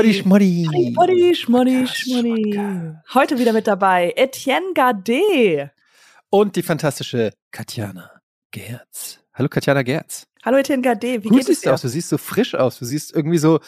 [0.00, 0.66] Schmoddy!
[0.72, 2.58] Hey, Poddy Schmoddy Schmoddy.
[3.12, 5.72] Heute wieder mit dabei Etienne Gade.
[6.30, 8.10] Und die fantastische Katjana
[8.50, 9.20] Gerz.
[9.34, 10.26] Hallo Katjana Gerz.
[10.42, 11.74] Hallo Etienne Gade, wie Gut geht es siehst du dir?
[11.74, 13.60] aus, du siehst so frisch aus, du siehst irgendwie so,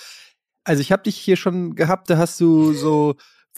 [0.65, 3.17] also ich habe dich hier schon gehabt, da hast du so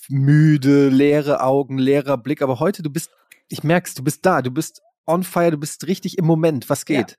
[0.08, 3.10] müde, leere Augen, leerer Blick, aber heute, du bist,
[3.48, 6.84] ich merk's, du bist da, du bist on fire, du bist richtig im Moment, was
[6.86, 7.16] geht?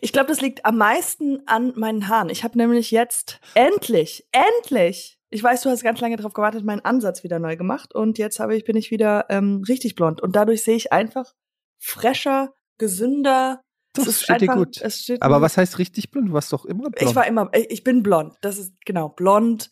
[0.00, 2.30] Ich glaube, das liegt am meisten an meinen Haaren.
[2.30, 6.84] Ich habe nämlich jetzt endlich, endlich, ich weiß, du hast ganz lange darauf gewartet, meinen
[6.84, 10.36] Ansatz wieder neu gemacht und jetzt habe ich, bin ich wieder ähm, richtig blond und
[10.36, 11.32] dadurch sehe ich einfach
[11.80, 13.60] fresher, gesünder.
[13.94, 14.80] Das Es ist steht dir einfach- gut.
[14.80, 16.28] Es steht Aber was heißt richtig blond?
[16.28, 17.02] Du warst doch immer blond.
[17.02, 18.34] Ich war immer, ich ich bin blond.
[18.40, 19.70] Das ist genau blond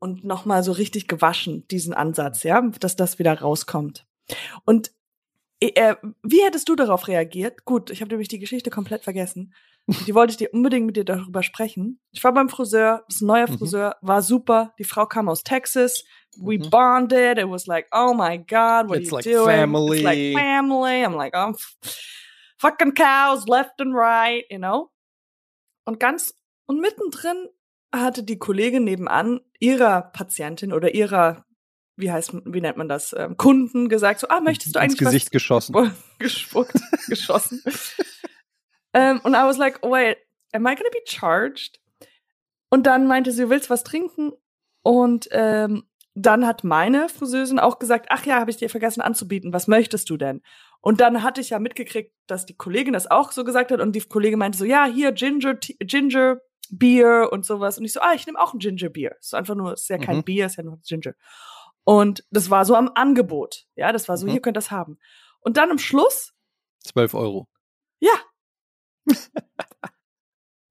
[0.00, 4.06] und nochmal so richtig gewaschen, diesen Ansatz, ja, dass das wieder rauskommt.
[4.64, 4.90] Und
[5.60, 7.64] äh, wie hättest du darauf reagiert?
[7.64, 9.54] Gut, ich habe nämlich die Geschichte komplett vergessen.
[10.06, 12.00] Die wollte ich dir unbedingt mit dir darüber sprechen.
[12.12, 13.58] Ich war beim Friseur, das ist ein neuer Mhm.
[13.58, 14.72] Friseur, war super.
[14.78, 16.04] Die Frau kam aus Texas.
[16.36, 16.70] We Mhm.
[16.70, 17.38] bonded.
[17.38, 19.56] It was like, oh my God, what It's are like you doing?
[19.56, 19.96] family.
[19.96, 21.04] It's like family.
[21.04, 21.54] I'm like, oh,
[22.58, 24.90] fucking cows left and right, you know?
[25.84, 26.34] Und ganz,
[26.66, 27.48] und mittendrin
[27.92, 31.44] hatte die Kollegin nebenan ihrer Patientin oder ihrer,
[32.00, 34.98] wie heißt, wie nennt man das, ähm, Kunden gesagt, so, ah, möchtest du ins eigentlich
[34.98, 35.74] Gesicht geschossen.
[35.74, 36.74] was gespuckt,
[37.08, 37.62] geschossen?
[38.92, 40.16] ähm, und I was like, wait,
[40.52, 41.80] am I gonna be charged?
[42.70, 44.32] Und dann meinte sie, du willst was trinken?
[44.82, 45.84] Und ähm,
[46.14, 50.10] dann hat meine Friseurin auch gesagt, ach ja, habe ich dir vergessen anzubieten, was möchtest
[50.10, 50.42] du denn?
[50.80, 53.92] Und dann hatte ich ja mitgekriegt, dass die Kollegin das auch so gesagt hat und
[53.92, 56.40] die Kollegin meinte so, ja, hier Ginger, Ginger
[56.70, 57.78] Beer und sowas.
[57.78, 59.16] Und ich so, ah, ich nehme auch ein Ginger Beer.
[59.20, 60.24] Ist einfach nur, ist ja kein Mhm.
[60.24, 61.14] Bier, ist ja nur Ginger.
[61.84, 63.64] Und das war so am Angebot.
[63.74, 64.30] Ja, das war so, Mhm.
[64.32, 64.98] hier könnt ihr das haben.
[65.40, 66.32] Und dann am Schluss,
[66.84, 67.48] 12 Euro.
[68.00, 68.12] ja.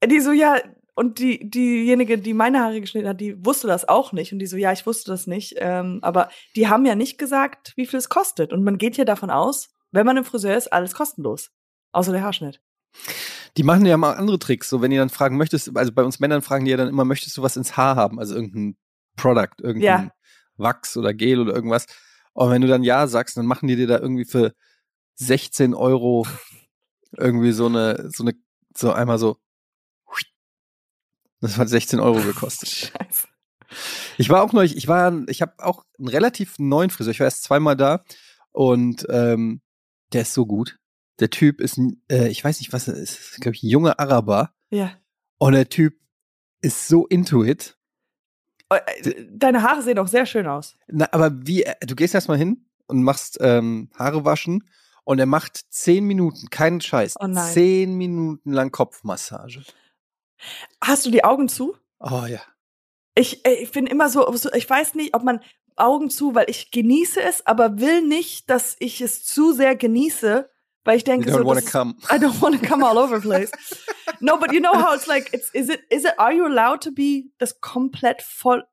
[0.06, 0.58] die so, ja,
[0.96, 4.34] und die, diejenige, die meine Haare geschnitten hat, die wusste das auch nicht.
[4.34, 5.56] Und die so, ja, ich wusste das nicht.
[5.58, 8.52] Ähm, aber die haben ja nicht gesagt, wie viel es kostet.
[8.52, 11.52] Und man geht hier davon aus, wenn man im Friseur ist, alles kostenlos.
[11.94, 12.62] Außer der Haarschnitt.
[13.58, 14.70] Die machen ja mal andere Tricks.
[14.70, 17.06] So, wenn die dann fragen, möchtest also bei uns Männern fragen die ja dann immer,
[17.06, 18.20] möchtest du was ins Haar haben?
[18.20, 18.78] Also irgendein
[19.16, 20.12] Product, irgendein Ja.
[20.60, 21.86] Wachs oder Gel oder irgendwas.
[22.34, 24.54] Und wenn du dann Ja sagst, dann machen die dir da irgendwie für
[25.16, 26.26] 16 Euro
[27.18, 28.34] irgendwie so eine, so eine,
[28.76, 29.38] so einmal so.
[31.42, 32.70] Das hat 16 Euro gekostet.
[32.70, 33.28] Scheiße.
[34.18, 37.12] Ich war auch neulich, ich war, ich habe auch einen relativ neuen Friseur.
[37.12, 38.04] Ich war erst zweimal da
[38.52, 39.62] und ähm,
[40.12, 40.80] der ist so gut.
[41.20, 44.00] Der Typ ist, ein, äh, ich weiß nicht, was er ist, glaube ich, ein junger
[44.00, 44.54] Araber.
[44.70, 44.98] Ja.
[45.38, 46.00] Und der Typ
[46.62, 47.78] ist so into it.
[48.70, 50.76] Äh, Deine Haare sehen auch sehr schön aus.
[50.88, 54.64] Na, aber wie, äh, du gehst erstmal hin und machst ähm, Haare waschen
[55.04, 59.64] und er macht zehn Minuten, keinen Scheiß, Oh zehn Minuten lang Kopfmassage.
[60.82, 61.76] Hast du die Augen zu?
[62.00, 62.42] Oh ja.
[63.16, 65.42] Ich, äh, ich bin immer so, so, ich weiß nicht, ob man
[65.76, 70.50] Augen zu, weil ich genieße es, aber will nicht, dass ich es zu sehr genieße,
[70.86, 71.96] weil ich You denke don't so, wanna das ist, come.
[72.12, 73.52] I don't want to come all over the place.
[74.20, 76.82] no, but you know how it's like, it's, is it, is it, are you allowed
[76.82, 78.64] to be das komplett voll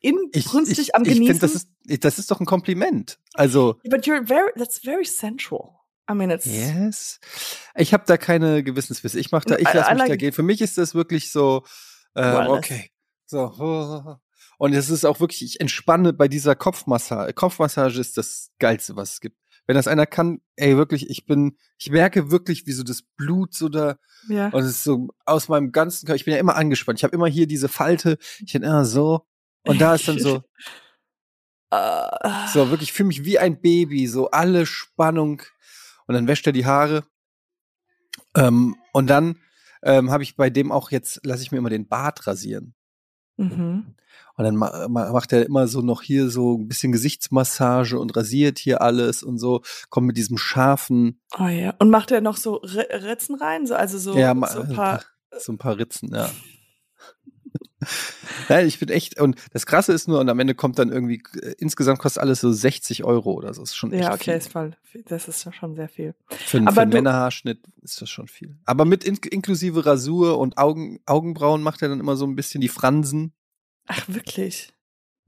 [0.00, 1.38] Ich, inbrünstig ich, am ich Genießen?
[1.38, 3.18] finde, das ist, das ist doch ein Kompliment.
[3.34, 5.78] Also, but you're very, that's very sensual.
[6.10, 7.20] I mean, it's, Yes.
[7.76, 9.20] Ich habe da keine Gewissenswisse.
[9.20, 10.32] Ich mach da, ich I- lasse I mich da like- gehen.
[10.32, 11.62] Für mich ist das wirklich so,
[12.14, 12.48] äh, Wellness.
[12.58, 12.90] okay.
[13.26, 14.18] So.
[14.58, 17.32] Und es ist auch wirklich, ich entspanne bei dieser Kopfmassage.
[17.32, 19.36] Kopfmassage ist das Geilste, was es gibt.
[19.66, 23.54] Wenn das einer kann, ey, wirklich, ich bin, ich merke wirklich, wie so das Blut
[23.54, 23.96] so da,
[24.28, 24.48] ja.
[24.48, 26.98] und es ist so aus meinem ganzen Körper, ich bin ja immer angespannt.
[26.98, 29.26] Ich habe immer hier diese Falte, ich bin immer so,
[29.64, 30.42] und da ist dann so,
[31.72, 32.08] Äh,
[32.52, 35.42] so wirklich, ich fühle mich wie ein Baby, so alle Spannung.
[36.06, 37.04] Und dann wäscht er die Haare.
[38.36, 39.38] Ähm, und dann
[39.82, 42.74] ähm, habe ich bei dem auch jetzt, lasse ich mir immer den Bart rasieren.
[43.44, 43.94] Mhm.
[44.34, 48.16] Und dann ma ma macht er immer so noch hier so ein bisschen Gesichtsmassage und
[48.16, 49.60] rasiert hier alles und so,
[49.90, 51.74] kommt mit diesem scharfen, Oh ja.
[51.78, 53.66] Und macht er noch so R Ritzen rein?
[53.66, 55.02] So, also so, ja, so ein paar.
[55.38, 56.30] so ein paar Ritzen, ja.
[58.48, 61.22] Nein, ich bin echt, und das Krasse ist nur, und am Ende kommt dann irgendwie,
[61.40, 63.60] äh, insgesamt kostet alles so 60 Euro oder so.
[63.62, 64.34] Das ist schon echt Ja, okay, viel.
[64.34, 64.76] ist voll.
[65.06, 66.14] Das ist ja schon sehr viel.
[66.28, 68.56] Für, einen- Aber für einen Männerhaarschnitt ist das schon viel.
[68.64, 72.60] Aber mit in, inklusive Rasur und Augen, Augenbrauen macht er dann immer so ein bisschen
[72.60, 73.32] die Fransen.
[73.86, 74.72] Ach, wirklich?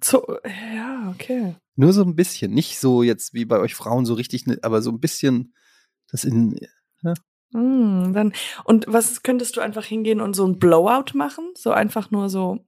[0.03, 0.37] So,
[0.75, 1.57] ja, okay.
[1.77, 2.53] Nur so ein bisschen.
[2.53, 5.55] Nicht so jetzt wie bei euch Frauen so richtig, ne- aber so ein bisschen
[6.11, 6.59] das in.
[7.55, 8.33] Mm, dann,
[8.65, 11.53] und was könntest du einfach hingehen und so ein Blowout machen?
[11.57, 12.59] So einfach nur so.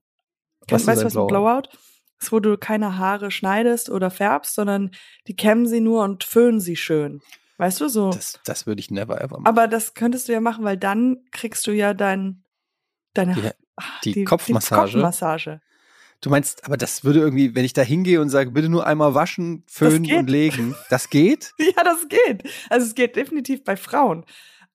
[0.69, 1.69] Was weißt du, was ein Blowout?
[2.19, 4.91] ist, wo du keine Haare schneidest oder färbst, sondern
[5.27, 7.21] die kämmen sie nur und föhnen sie schön.
[7.57, 8.11] Weißt du, so.
[8.11, 9.47] Das, das würde ich never ever machen.
[9.47, 12.43] Aber das könntest du ja machen, weil dann kriegst du ja dein,
[13.13, 13.51] deine, Ja.
[14.03, 14.87] Die, die Kopfmassage.
[14.87, 15.61] Die Kopfmassage.
[16.21, 19.13] Du meinst, aber das würde irgendwie, wenn ich da hingehe und sage, bitte nur einmal
[19.13, 21.53] waschen, föhnen und legen, das geht?
[21.59, 22.43] Ja, das geht.
[22.71, 24.25] Also es geht definitiv bei Frauen.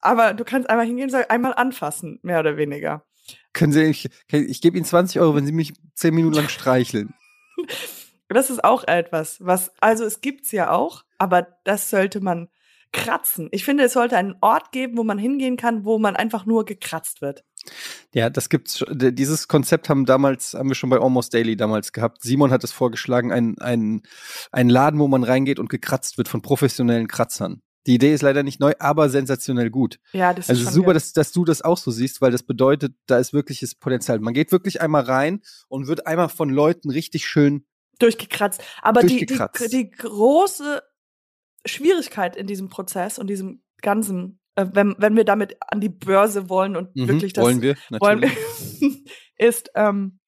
[0.03, 3.07] Aber du kannst einmal hingehen und sagen, einmal anfassen, mehr oder weniger.
[3.53, 7.15] Können Sie, ich, ich gebe Ihnen 20 Euro, wenn Sie mich zehn Minuten lang streicheln.
[8.29, 12.49] Das ist auch etwas, was, also es gibt's ja auch, aber das sollte man
[12.93, 13.49] kratzen.
[13.53, 16.65] Ich finde, es sollte einen Ort geben, wo man hingehen kann, wo man einfach nur
[16.65, 17.45] gekratzt wird.
[18.13, 18.85] Ja, das gibt's.
[18.91, 22.23] Dieses Konzept haben damals, haben wir schon bei Almost Daily damals gehabt.
[22.23, 24.03] Simon hat es vorgeschlagen, ein, ein,
[24.51, 27.63] ein Laden, wo man reingeht und gekratzt wird von professionellen Kratzern.
[27.87, 29.99] Die Idee ist leider nicht neu, aber sensationell gut.
[30.13, 32.95] Ja, das Also ist super, dass, dass du das auch so siehst, weil das bedeutet,
[33.07, 34.21] da ist wirkliches Potenzial.
[34.21, 37.67] Man geht wirklich einmal rein und wird einmal von Leuten richtig schön.
[37.99, 38.63] durchgekratzt.
[38.83, 39.73] Aber die, die, Durchgekratzt.
[39.73, 40.83] die große
[41.65, 46.49] Schwierigkeit in diesem Prozess und diesem ganzen, äh, wenn, wenn wir damit an die Börse
[46.49, 48.81] wollen und Mhm, wirklich das wollen wir wollen natürlich.
[48.81, 48.91] wir,
[49.49, 50.21] ist, ähm,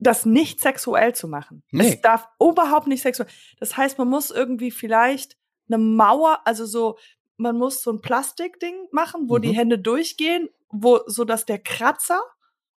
[0.00, 1.62] das nicht sexuell zu machen.
[1.72, 1.94] Nee.
[1.94, 3.28] Es darf überhaupt nicht sexuell.
[3.58, 5.37] Das heißt, man muss irgendwie vielleicht
[5.68, 6.98] eine Mauer, also so,
[7.36, 9.54] man muss so ein Plastikding machen, wo die Mhm.
[9.54, 12.20] Hände durchgehen, wo, so dass der Kratzer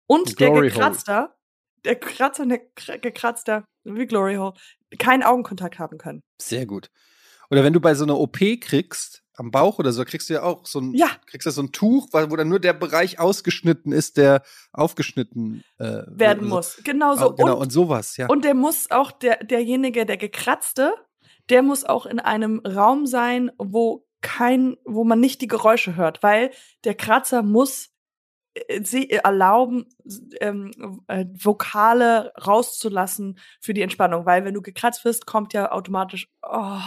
[0.06, 0.68] und Glory der Hole.
[0.70, 1.36] Gekratzter,
[1.84, 4.54] der Kratzer und der Kr- Gekratzter, wie Glory Hole,
[4.98, 6.22] keinen Augenkontakt haben können.
[6.40, 6.90] Sehr gut.
[7.50, 10.42] Oder wenn du bei so einer OP kriegst, am Bauch oder so, kriegst du ja
[10.42, 11.08] auch so ein, Ja.
[11.26, 14.42] kriegst du so ein Tuch, wo dann nur der Bereich ausgeschnitten ist, der
[14.72, 16.80] aufgeschnitten äh, Werden also- muss.
[16.84, 17.26] Genau so.
[17.26, 18.26] Au- genau, und und, sowas, ja.
[18.28, 20.92] Und der muss auch, der, derjenige, der gekratzte,
[21.50, 26.22] der muss auch in einem Raum sein, wo kein, wo man nicht die Geräusche hört,
[26.22, 26.50] weil
[26.84, 27.90] der Kratzer muss
[28.54, 29.86] äh, sie erlauben,
[30.40, 36.28] ähm, äh, Vokale rauszulassen für die Entspannung, weil wenn du gekratzt wirst, kommt ja automatisch,
[36.42, 36.78] oh,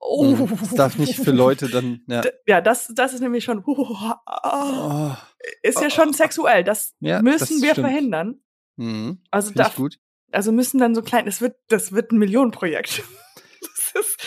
[0.00, 0.24] oh.
[0.24, 0.58] Mhm.
[0.60, 2.22] Das darf nicht für Leute dann, ja.
[2.46, 3.86] Ja, das, das ist nämlich schon, oh,
[4.44, 5.12] Oh,
[5.62, 6.64] ist ja schon sexuell.
[6.64, 7.86] Das Ja, müssen das wir stimmt.
[7.88, 8.40] verhindern.
[8.76, 9.20] mhm.
[9.30, 9.98] Also Finde da, ich gut.
[10.32, 13.02] also müssen dann so klein, das wird, das wird ein Millionenprojekt.
[14.00, 14.22] Ist,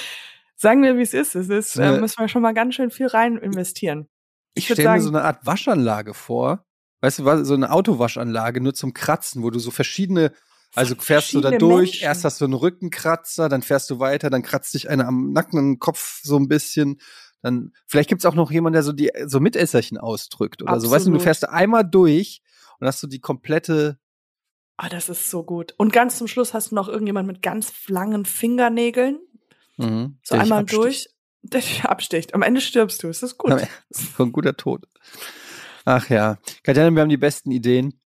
[0.56, 1.36] sagen wir, wie es ist.
[1.36, 4.08] Es ist, So äh, müssen wir schon mal ganz schön viel rein investieren.
[4.54, 6.66] Ich würd stelle mir so eine Art Waschanlage vor.
[7.02, 10.32] Weißt du, so eine Autowaschanlage nur zum Kratzen, wo du so verschiedene,
[10.76, 12.04] also fährst du da durch, Menschen.
[12.04, 15.58] erst hast du einen Rückenkratzer, dann fährst du weiter, dann kratzt dich einer am Nacken,
[15.58, 17.02] am Kopf so ein bisschen.
[17.42, 20.92] Dann, vielleicht gibt's auch noch jemanden, der so die so Mitesserchen ausdrückt oder so.
[20.92, 21.22] Weißt du, du Absolut.
[21.24, 22.42] fährst einmal durch
[22.80, 23.98] und hast du die komplette.
[24.78, 25.74] Ah, das ist so gut.
[25.78, 29.20] Und ganz zum Schluss hast du noch irgendjemand mit ganz langen Fingernägeln,
[29.82, 31.10] Mhm, so einmal durch,
[31.42, 32.34] der dich absticht.
[32.34, 33.08] Am Ende stirbst du.
[33.10, 33.52] Es ist gut.
[33.52, 33.58] Ja,
[33.90, 34.88] Das ist ein guter Tod.
[35.86, 36.38] Ach ja.
[36.64, 38.01] Katjana, wir haben die besten Ideen.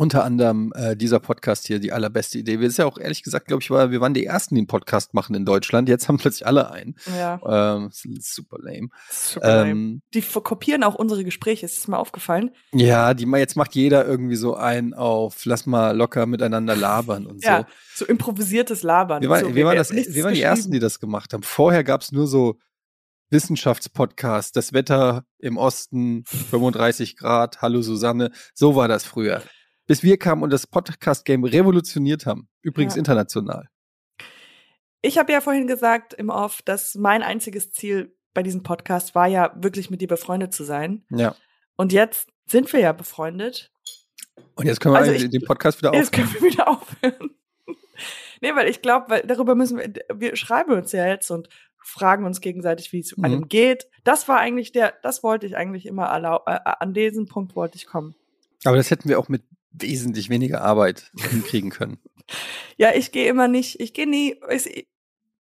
[0.00, 2.58] Unter anderem äh, dieser Podcast hier, die allerbeste Idee.
[2.58, 4.66] Wir ist ja auch ehrlich gesagt, glaube ich, war, wir waren die ersten, die einen
[4.66, 5.90] Podcast machen in Deutschland.
[5.90, 6.94] Jetzt haben plötzlich alle einen.
[7.18, 7.34] Ja,
[7.76, 8.88] Ähm, das ist super lame.
[9.10, 9.70] super lame.
[9.70, 11.66] Ähm, Die kopieren auch unsere Gespräche.
[11.66, 12.50] Ist mal aufgefallen?
[12.72, 17.42] ja, die jetzt macht jeder irgendwie so ein auf, lass mal locker miteinander labern und
[17.44, 17.46] so.
[17.50, 19.20] Ja, so improvisiertes Labern.
[19.20, 21.42] Wir waren, so, wir waren, das, nichts wir waren die Ersten, die das gemacht haben.
[21.42, 22.58] Vorher gab es nur so
[23.28, 29.42] Wissenschaftspodcasts, das Wetter im Osten, 35 Grad, hallo Susanne, so war das früher.
[29.90, 32.48] Bis wir kamen und das Podcast-Game revolutioniert haben.
[32.62, 33.00] Übrigens Ja.
[33.00, 33.68] international.
[35.02, 39.26] Ich habe ja vorhin gesagt im Off, dass mein einziges Ziel bei diesem Podcast war
[39.26, 41.04] ja wirklich mit dir befreundet zu sein.
[41.10, 41.34] Ja.
[41.74, 43.72] Und jetzt sind wir ja befreundet.
[44.54, 46.28] Und jetzt können wir Also eigentlich ich- den Podcast wieder Jetzt aufnehmen.
[46.30, 47.30] können wir wieder aufhören.
[48.42, 51.48] nee, weil ich glaube, weil darüber müssen wir, wir schreiben uns ja jetzt und
[51.82, 53.24] fragen uns gegenseitig, wie es Mhm.
[53.24, 53.88] einem geht.
[54.04, 57.74] Das war eigentlich der, das wollte ich eigentlich immer erlau äh, an diesen Punkt wollte
[57.74, 58.14] ich kommen.
[58.64, 61.98] Aber das hätten wir auch mit wesentlich weniger Arbeit hinkriegen können.
[62.76, 64.88] Ja, ich gehe immer nicht, ich gehe nie, ich,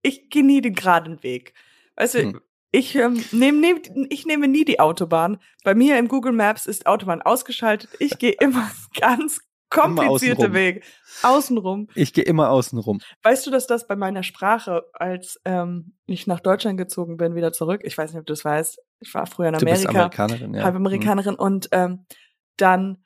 [0.03, 1.55] ich gehe nie den geraden Weg.
[1.97, 2.41] Weißt du, Hm.
[2.71, 3.81] ich, ähm, nehm, nehm,
[4.11, 5.39] ich nehme nie die Autobahn.
[5.65, 7.91] Bei mir im Google Maps ist Autobahn ausgeschaltet.
[7.99, 10.55] Ich gehe immer ganz komplizierte außenrum.
[10.55, 10.81] Wege.
[11.23, 11.89] Außenrum.
[11.95, 13.01] Ich gehe immer außen rum.
[13.23, 17.53] Weißt du, dass das bei meiner Sprache, als ähm, ich nach Deutschland gezogen bin, wieder
[17.53, 20.25] zurück, ich weiß nicht, ob du das weißt, ich war früher in Du bist Amerika,
[20.25, 20.63] Amerikanerin, ja.
[20.65, 22.07] halb Amerikanerin und ähm,
[22.57, 23.05] dann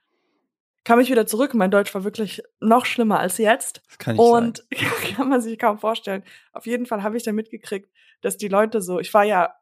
[0.84, 1.54] kam ich wieder zurück.
[1.54, 3.82] Mein Deutsch war wirklich noch schlimmer als jetzt.
[3.88, 4.24] Das kann sein.
[4.26, 4.64] Und
[5.16, 6.22] kann man sich kaum vorstellen.
[6.52, 7.90] Auf jeden Fall habe ich dann mitgekriegt,
[8.22, 9.54] dass die Leute so, ich war ja,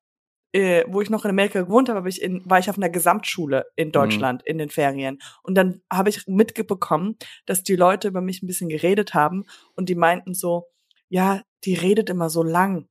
[0.53, 2.89] äh, wo ich noch in Amerika gewohnt habe, hab ich in, war ich auf einer
[2.89, 3.73] Gesamtschule Mhm.
[3.77, 5.19] in Deutschland in den Ferien.
[5.43, 9.45] Und dann habe ich mitbekommen, dass die Leute über mich ein bisschen geredet haben
[9.75, 10.67] und die meinten so,
[11.11, 12.89] ja, die redet immer so lang,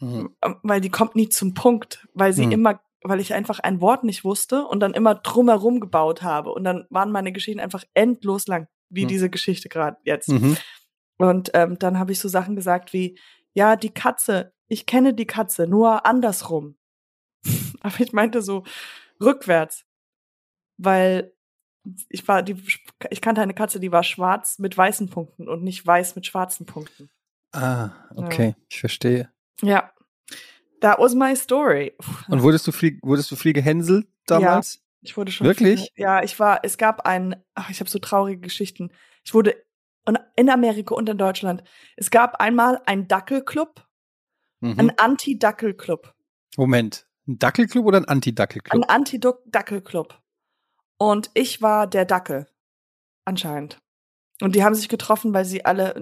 [0.00, 0.34] Mhm.
[0.42, 2.52] ähm, weil die kommt nie zum Punkt, weil sie Hm.
[2.52, 6.50] immer, weil ich einfach ein Wort nicht wusste und dann immer drumherum gebaut habe.
[6.52, 9.08] Und dann waren meine Geschichten einfach endlos lang, wie Hm.
[9.08, 10.30] diese Geschichte gerade jetzt.
[10.30, 10.56] Mhm.
[11.18, 13.18] Und ähm, dann habe ich so Sachen gesagt wie,
[13.52, 16.76] ja, die Katze, ich kenne die Katze, nur andersrum.
[17.80, 18.64] Aber ich meinte so
[19.20, 19.84] rückwärts,
[20.76, 21.32] weil
[22.08, 22.56] ich war die
[23.10, 26.64] ich kannte eine Katze, die war schwarz mit weißen Punkten und nicht weiß mit schwarzen
[26.64, 27.10] Punkten.
[27.52, 28.64] Ah, okay, ja.
[28.70, 29.30] ich verstehe.
[29.62, 29.92] Ja.
[30.84, 31.94] That was my story.
[32.28, 34.74] Und wurdest du viel wurdest du viel gehänselt damals?
[34.74, 35.80] Ja, ich wurde schon Wirklich?
[35.94, 38.90] Viel, ja, ich war es gab ein ach, ich habe so traurige Geschichten.
[39.24, 39.56] Ich wurde
[40.36, 41.64] in Amerika und in Deutschland.
[41.96, 43.82] Es gab einmal einen Dackelclub,
[44.60, 44.78] mhm.
[44.78, 46.14] ein Anti-Dackelclub.
[46.58, 48.74] Moment, ein Dackelclub oder ein Anti-Dackelclub?
[48.74, 50.20] Ein Anti-Dackelclub.
[50.98, 52.46] Und ich war der Dackel.
[53.24, 53.78] Anscheinend.
[54.42, 55.94] Und die haben sich getroffen, weil sie alle,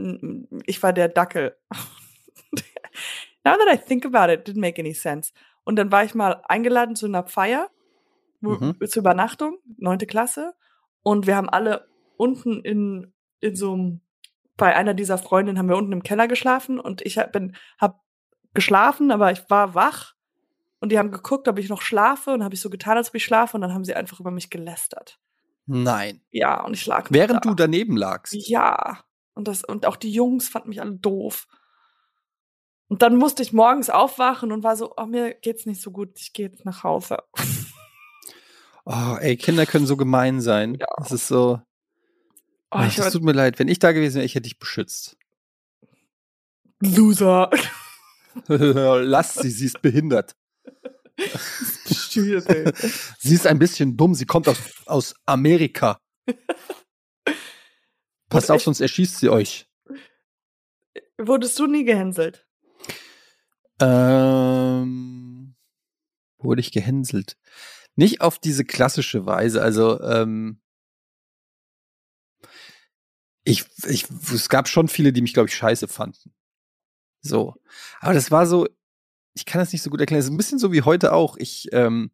[0.66, 1.56] ich war der Dackel.
[3.44, 5.32] Now that I think about it, didn't make any sense.
[5.64, 7.70] Und dann war ich mal eingeladen zu einer Feier,
[8.40, 8.76] mhm.
[8.86, 10.54] zur Übernachtung, neunte Klasse.
[11.02, 14.00] Und wir haben alle unten in, in so einem,
[14.56, 18.00] bei einer dieser Freundinnen haben wir unten im Keller geschlafen und ich hab, bin, hab
[18.54, 20.14] geschlafen, aber ich war wach
[20.80, 23.14] und die haben geguckt, ob ich noch schlafe und habe ich so getan, als ob
[23.14, 25.18] ich schlafe und dann haben sie einfach über mich gelästert.
[25.66, 26.20] Nein.
[26.30, 27.50] Ja, und ich lag Während da.
[27.50, 28.34] du daneben lagst.
[28.34, 29.04] Ja.
[29.34, 31.46] Und das und auch die Jungs fanden mich alle doof.
[32.92, 36.10] Und dann musste ich morgens aufwachen und war so, oh, mir geht's nicht so gut,
[36.20, 37.16] ich gehe jetzt nach Hause.
[38.84, 40.74] Oh, ey, Kinder können so gemein sein.
[40.74, 40.84] Ja.
[40.98, 41.58] Das ist so.
[42.70, 45.16] Oh, Ach, es tut mir leid, wenn ich da gewesen wäre, ich hätte dich beschützt.
[46.80, 47.48] Loser.
[48.48, 50.36] Lass sie, sie ist behindert.
[52.10, 52.34] sie
[53.34, 55.96] ist ein bisschen dumm, sie kommt aus, aus Amerika.
[58.28, 59.66] Passt auf, sonst erschießt sie euch.
[61.16, 62.46] Wurdest du nie gehänselt?
[63.82, 65.54] Ähm,
[66.38, 67.36] wurde ich gehänselt?
[67.96, 69.62] Nicht auf diese klassische Weise.
[69.62, 70.60] Also, ähm,
[73.44, 76.32] ich, ich, es gab schon viele, die mich, glaube ich, scheiße fanden.
[77.20, 77.54] So.
[78.00, 78.68] Aber das war so,
[79.34, 80.20] ich kann das nicht so gut erklären.
[80.20, 81.36] Es ist ein bisschen so wie heute auch.
[81.36, 82.10] Ich, ähm,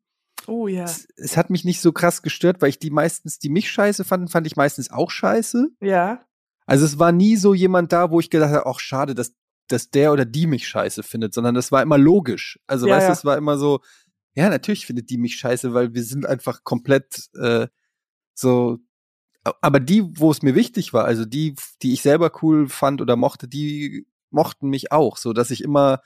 [0.46, 0.84] oh ja.
[0.84, 4.04] Es, es, hat mich nicht so krass gestört, weil ich die meistens, die mich scheiße
[4.04, 5.68] fanden, fand ich meistens auch scheiße.
[5.80, 6.24] Ja.
[6.66, 9.34] Also es war nie so jemand da, wo ich gedacht habe, ach schade, dass,
[9.68, 12.58] dass der oder die mich scheiße findet, sondern das war immer logisch.
[12.66, 13.14] Also ja, weißt du, ja.
[13.14, 13.80] es war immer so,
[14.34, 17.68] ja, natürlich findet die mich scheiße, weil wir sind einfach komplett äh,
[18.34, 18.78] so.
[19.62, 23.16] Aber die, wo es mir wichtig war, also die, die ich selber cool fand oder
[23.16, 26.00] mochte, die mochten mich auch, so dass ich immer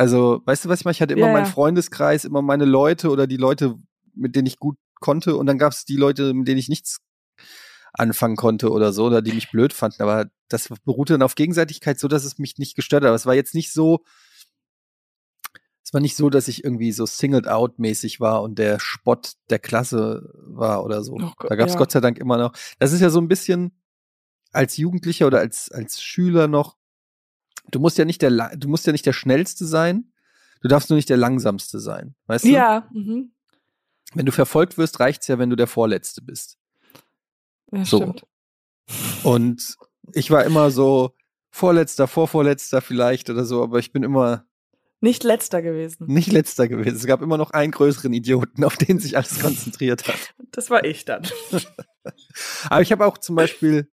[0.00, 0.92] also, weißt du, was ich meine?
[0.92, 3.74] Ich hatte immer ja, meinen Freundeskreis, immer meine Leute oder die Leute,
[4.14, 5.36] mit denen ich gut konnte.
[5.36, 7.02] Und dann gab es die Leute, mit denen ich nichts
[7.92, 10.02] anfangen konnte oder so, oder die mich blöd fanden.
[10.02, 13.08] Aber das beruhte dann auf Gegenseitigkeit, so dass es mich nicht gestört hat.
[13.08, 14.04] Aber es war jetzt nicht so,
[15.82, 19.32] es war nicht so, dass ich irgendwie so singled out mäßig war und der Spott
[19.50, 21.14] der Klasse war oder so.
[21.14, 21.78] Oh Gott, da gab es ja.
[21.78, 22.52] Gott sei Dank immer noch.
[22.78, 23.72] Das ist ja so ein bisschen
[24.52, 26.76] als Jugendlicher oder als, als Schüler noch
[27.70, 30.12] du musst ja nicht der, du musst ja nicht der schnellste sein.
[30.62, 32.48] Du darfst nur nicht der langsamste sein, weißt du?
[32.48, 32.88] Ja.
[32.92, 33.32] Mhm.
[34.12, 36.58] Wenn du verfolgt wirst, reicht's ja, wenn du der Vorletzte bist.
[37.72, 37.98] Ja, so.
[37.98, 38.26] stimmt.
[39.22, 39.76] Und
[40.12, 41.14] ich war immer so
[41.50, 44.46] Vorletzter, Vorvorletzter vielleicht oder so, aber ich bin immer
[45.02, 46.06] nicht letzter gewesen.
[46.08, 46.96] Nicht letzter gewesen.
[46.96, 50.34] Es gab immer noch einen größeren Idioten, auf den sich alles konzentriert hat.
[50.50, 51.26] Das war ich dann.
[52.68, 53.90] aber ich habe auch zum Beispiel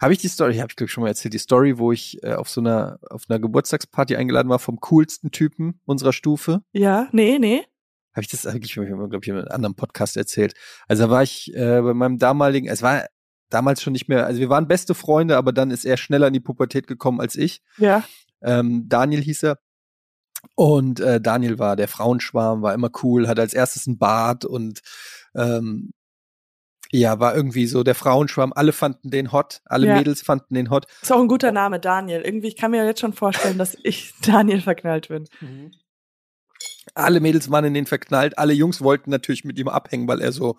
[0.00, 2.32] habe ich die Story, habe ich glaube schon mal erzählt, die Story, wo ich äh,
[2.32, 6.62] auf so einer auf einer Geburtstagsparty eingeladen war vom coolsten Typen unserer Stufe?
[6.72, 7.64] Ja, nee, nee.
[8.12, 10.54] Habe ich das eigentlich, glaube ich, in einem anderen Podcast erzählt.
[10.88, 13.06] Also da war ich äh, bei meinem damaligen, es war
[13.50, 16.32] damals schon nicht mehr, also wir waren beste Freunde, aber dann ist er schneller in
[16.32, 17.62] die Pubertät gekommen als ich.
[17.78, 18.04] Ja.
[18.42, 19.58] Ähm, Daniel hieß er.
[20.54, 24.80] Und äh, Daniel war der Frauenschwarm, war immer cool, hat als erstes ein Bart und
[25.34, 25.92] ähm,
[26.92, 28.52] ja, war irgendwie so der Frauenschwarm.
[28.54, 29.60] Alle fanden den hot.
[29.64, 29.96] Alle ja.
[29.96, 30.86] Mädels fanden den hot.
[31.02, 32.22] Ist auch ein guter Name, Daniel.
[32.22, 35.28] Irgendwie, ich kann mir jetzt schon vorstellen, dass ich Daniel verknallt bin.
[35.40, 35.70] Mhm.
[36.94, 38.38] Alle Mädels waren in den verknallt.
[38.38, 40.58] Alle Jungs wollten natürlich mit ihm abhängen, weil er so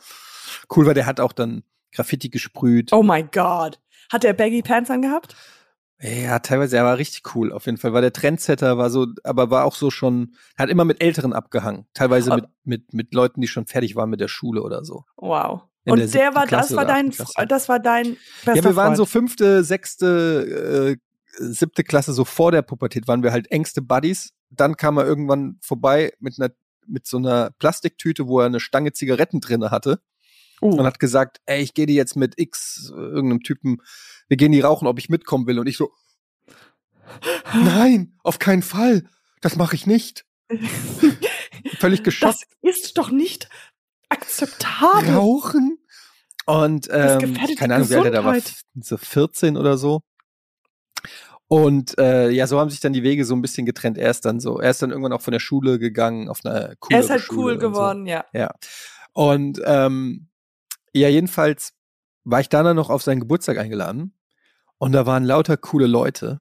[0.75, 0.93] cool war.
[0.93, 2.93] Der hat auch dann Graffiti gesprüht.
[2.93, 3.79] Oh mein Gott.
[4.11, 5.35] Hat er Baggy Pants angehabt?
[6.01, 7.51] Ja, teilweise, er war richtig cool.
[7.51, 10.83] Auf jeden Fall war der Trendsetter, war so, aber war auch so schon, hat immer
[10.83, 11.85] mit Älteren abgehangen.
[11.93, 12.35] Teilweise oh.
[12.35, 15.05] mit, mit, mit Leuten, die schon fertig waren mit der Schule oder so.
[15.15, 15.61] Wow.
[15.85, 17.13] Und der, der war, Klasse das war dein,
[17.47, 18.97] das war dein bester Ja, wir waren Freund.
[18.97, 20.97] so fünfte, sechste, äh,
[21.37, 24.33] siebte Klasse, so vor der Pubertät waren wir halt engste Buddies.
[24.51, 26.53] Dann kam er irgendwann vorbei mit einer,
[26.85, 30.01] mit so einer Plastiktüte, wo er eine Stange Zigaretten drinne hatte.
[30.61, 30.77] Uh.
[30.77, 33.81] Und hat gesagt, ey, ich gehe die jetzt mit X, irgendeinem Typen,
[34.27, 35.57] wir gehen die rauchen, ob ich mitkommen will.
[35.57, 35.91] Und ich so,
[37.53, 39.05] nein, auf keinen Fall.
[39.41, 40.25] Das mache ich nicht.
[41.79, 42.35] Völlig geschockt.
[42.61, 43.49] Das ist doch nicht
[44.09, 45.15] akzeptabel.
[45.15, 45.79] Rauchen?
[46.45, 48.37] Und ähm, keine Ahnung, wie alt er da war,
[48.75, 50.01] so 14 oder so.
[51.51, 53.97] Und äh, ja, so haben sich dann die Wege so ein bisschen getrennt.
[53.97, 56.75] Er ist dann so, er ist dann irgendwann auch von der Schule gegangen auf eine
[56.79, 58.11] coole Er ist halt Schule cool geworden, so.
[58.11, 58.25] ja.
[58.31, 58.51] Ja.
[59.11, 60.29] Und ähm,
[60.93, 61.73] Ja, jedenfalls
[62.23, 64.13] war ich dann noch auf seinen Geburtstag eingeladen
[64.77, 66.39] und da waren lauter coole Leute.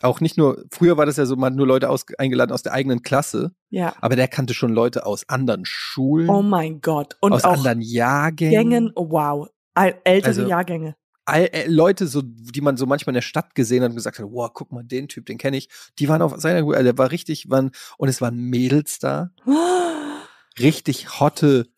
[0.00, 2.62] Auch nicht nur, früher war das ja so, man hat nur Leute aus, eingeladen aus
[2.62, 3.94] der eigenen Klasse, Ja.
[4.00, 7.18] aber der kannte schon Leute aus anderen Schulen, Oh mein Gott.
[7.20, 8.70] Und aus auch anderen Jahrgängen.
[8.70, 9.48] Gängen, wow.
[9.74, 10.96] Ältere Also- Jahrgänge.
[11.26, 14.18] All, äh, Leute, so, die man so manchmal in der Stadt gesehen hat und gesagt
[14.18, 15.68] hat, wow, guck mal, den Typ, den kenne ich.
[15.98, 19.30] Die waren auf seiner, also der war richtig, waren, und es waren Mädels da,
[20.58, 21.68] richtig hotte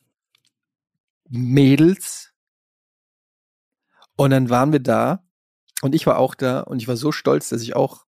[1.29, 2.33] Mädels.
[4.17, 5.25] Und dann waren wir da
[5.83, 8.05] und ich war auch da und ich war so stolz, dass ich auch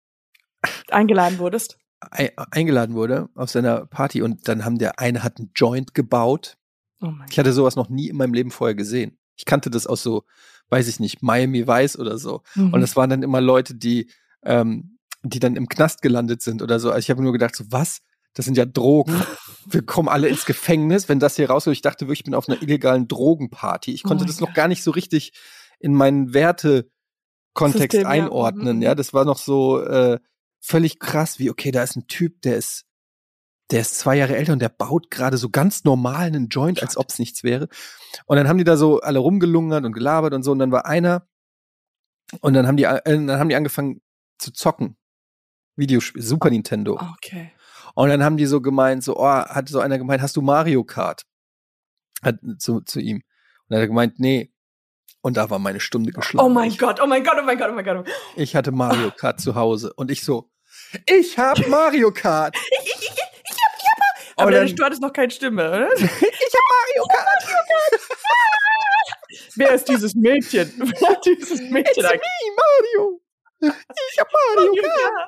[0.89, 1.77] Eingeladen wurdest.
[2.11, 6.57] ei- eingeladen wurde auf seiner Party und dann haben der eine hat einen Joint gebaut.
[7.01, 9.17] Oh Ich hatte sowas noch nie in meinem Leben vorher gesehen.
[9.41, 10.23] Ich kannte das aus so,
[10.69, 12.43] weiß ich nicht, Miami Vice oder so.
[12.53, 12.73] Mhm.
[12.73, 14.09] Und es waren dann immer Leute, die,
[14.43, 16.89] ähm, die dann im Knast gelandet sind oder so.
[16.91, 18.01] Also ich habe nur gedacht, so was?
[18.33, 19.19] Das sind ja Drogen.
[19.65, 21.75] Wir kommen alle ins Gefängnis, wenn das hier rauskommt.
[21.75, 23.91] Ich dachte wirklich, ich bin auf einer illegalen Drogenparty.
[23.91, 24.55] Ich Oh konnte mein das noch Gott.
[24.55, 25.33] gar nicht so richtig
[25.79, 28.07] in meinen Wertekontext System, ja.
[28.07, 28.77] einordnen.
[28.77, 28.83] Mhm.
[28.83, 30.19] Ja, das war noch so äh,
[30.59, 32.85] völlig krass, wie, okay, da ist ein Typ, der ist,
[33.71, 36.97] der ist zwei Jahre älter und der baut gerade so ganz normal einen Joint, als
[36.97, 37.69] ob es nichts wäre.
[38.25, 40.51] Und dann haben die da so alle rumgelungert und gelabert und so.
[40.51, 41.27] Und dann war einer,
[42.41, 44.01] und dann haben die, äh, dann haben die angefangen
[44.37, 44.97] zu zocken.
[45.75, 46.99] Videospiel, Super Nintendo.
[47.17, 47.51] Okay.
[47.95, 50.83] Und dann haben die so gemeint, so, oh, hat so einer gemeint, hast du Mario
[50.83, 51.23] Kart?
[52.21, 53.17] Hat, zu, zu ihm.
[53.17, 53.23] Und
[53.69, 54.53] dann hat er gemeint, nee.
[55.21, 56.45] Und da war meine Stunde geschlagen.
[56.45, 58.07] Oh mein Gott, oh mein Gott, oh mein Gott, oh mein Gott.
[58.35, 60.49] Ich hatte Mario Kart zu Hause und ich so,
[61.05, 62.55] ich hab Mario Kart.
[64.41, 65.93] Aber dann- du hattest noch keine Stimme, oder?
[65.95, 67.43] ich hab Mario Kart.
[69.55, 70.71] Wer ist dieses Mädchen?
[70.77, 72.09] Wer hat dieses It's Mädchen me,
[72.57, 73.21] Mario.
[73.61, 74.99] Ich hab Mario Kart.
[74.99, 75.27] Ja.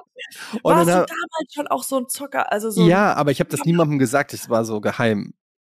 [0.61, 2.51] Und Warst dann du damals schon auch so ein Zocker?
[2.51, 4.33] Also so ja, aber ich habe das niemandem gesagt.
[4.33, 5.33] Es war so geheim.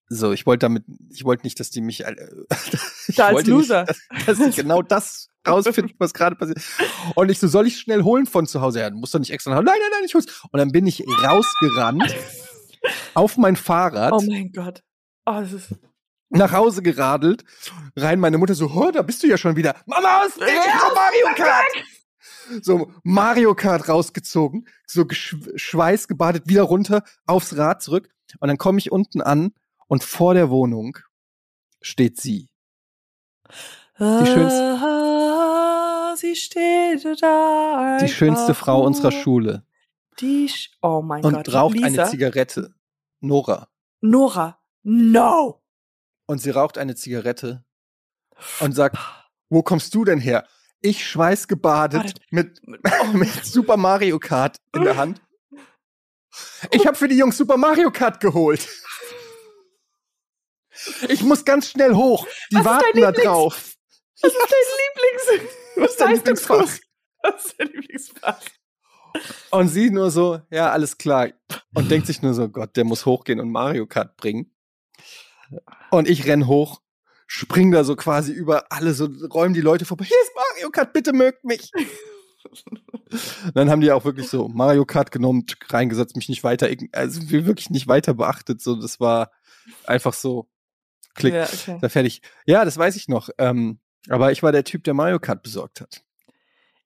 [0.09, 2.15] So, ich wollte damit, ich wollte nicht, dass die mich, äh,
[3.07, 3.85] ich Da als Loser.
[3.85, 6.61] Nicht, dass, dass ich genau das rausfinden, was gerade passiert.
[7.15, 8.81] Und ich so, soll ich schnell holen von zu Hause?
[8.81, 9.65] Ja, du musst doch nicht extra nach Hause.
[9.65, 10.25] Nein, nein, nein, ich hol's.
[10.51, 12.13] Und dann bin ich rausgerannt
[13.13, 14.83] auf mein Fahrrad, Oh mein Gott.
[15.25, 15.75] Oh, das ist.
[16.29, 17.43] nach Hause geradelt,
[17.95, 19.75] rein meine Mutter so, oh, da bist du ja schon wieder.
[19.85, 20.47] Mama, geht?
[20.47, 21.65] Ich hab Mario Kart.
[22.61, 28.09] So Mario Kart rausgezogen, so schweißgebadet, wieder runter, aufs Rad zurück.
[28.39, 29.53] Und dann komme ich unten an
[29.87, 30.97] und vor der Wohnung
[31.81, 32.49] steht sie.
[33.99, 37.97] Die schönste- Ah, sie steht da.
[38.01, 39.11] Die schönste Frau unserer.
[39.11, 39.65] Schule.
[40.19, 41.53] Die Sch oh mein Und Gott.
[41.53, 41.85] raucht Lisa?
[42.03, 42.73] eine Zigarette.
[43.23, 43.69] Nora.
[44.01, 44.59] Nora.
[44.83, 45.63] No.
[46.25, 47.63] Und sie raucht eine Zigarette
[48.59, 48.97] und sagt,
[49.49, 50.45] wo kommst du denn her?
[50.81, 55.21] Ich schweißgebadet mit, Oh mit Super Mario Kart in der Hand.
[56.71, 58.67] Ich habe für die Jungs Super Mario Kart geholt.
[61.07, 62.27] Ich muss ganz schnell hoch.
[62.51, 63.75] Die Was warten da drauf.
[64.21, 65.51] Was ist dein Lieblings?
[65.77, 66.15] Was ist dein?
[66.15, 66.67] Lieblingsfach?
[67.21, 68.41] Was ist dein Lieblingsfach?
[69.51, 71.29] Und sie nur so, ja, alles klar.
[71.73, 74.51] Und denkt sich nur so, Gott, der muss hochgehen und Mario Kart bringen.
[75.91, 76.81] Und ich renn hoch,
[77.27, 80.05] spring da so quasi über alle, so räumen die Leute vorbei.
[80.05, 81.71] Hier ist Mario Kart, bitte mögt mich.
[83.53, 87.69] Dann haben die auch wirklich so Mario Kart genommen, reingesetzt, mich nicht weiter, also wirklich
[87.69, 88.61] nicht weiter beachtet.
[88.61, 89.31] So, das war
[89.85, 90.49] einfach so
[91.15, 91.77] klick, Ja, okay.
[91.79, 92.21] da fertig.
[92.45, 93.29] Ja, das weiß ich noch.
[93.37, 96.03] Ähm, aber ich war der Typ, der Mario Kart besorgt hat.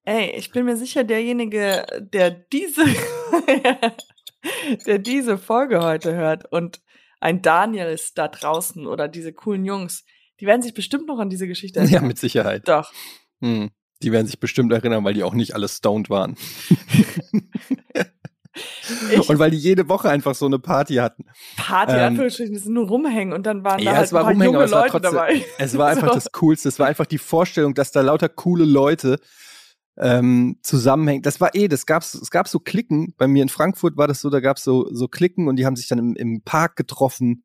[0.08, 2.86] Ey, ich bin mir sicher, derjenige, der diese,
[4.86, 6.80] der diese Folge heute hört und
[7.20, 10.06] ein Daniel ist da draußen oder diese coolen Jungs,
[10.40, 12.08] die werden sich bestimmt noch an diese Geschichte Ja, erinnern.
[12.08, 12.66] mit Sicherheit.
[12.70, 12.94] Doch.
[13.42, 13.70] Hm.
[14.02, 16.38] Die werden sich bestimmt erinnern, weil die auch nicht alle stoned waren.
[19.12, 21.26] Ich, Und weil die jede Woche einfach so eine Party hatten.
[21.58, 24.22] Party, ähm, Anführungsstrichen, das sind nur rumhängen und dann waren Ja, da halt es war
[24.22, 25.46] ein paar rumhängen, junge Leute trotzdem- dabei.
[25.60, 26.14] Es war einfach So.
[26.16, 26.70] das Coolste.
[26.70, 29.20] Es war einfach die Vorstellung, dass da lauter coole Leute
[30.00, 31.22] ähm, zusammenhängen.
[31.24, 33.14] Das war eh, das gab's, es gab so Klicken.
[33.18, 35.76] Bei mir in Frankfurt war das so, da gab's so, so Klicken und die haben
[35.76, 37.44] sich dann im, im Park getroffen,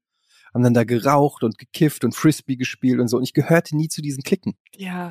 [0.55, 3.17] haben dann da geraucht und gekifft und Frisbee gespielt und so.
[3.17, 4.55] Und ich gehörte nie zu diesen Klicken.
[4.77, 5.09] Ja.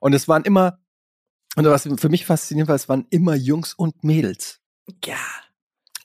[0.00, 0.78] Und es waren immer,
[1.56, 4.60] und was für mich faszinierend war, es waren immer Jungs und Mädels.
[5.04, 5.16] Ja.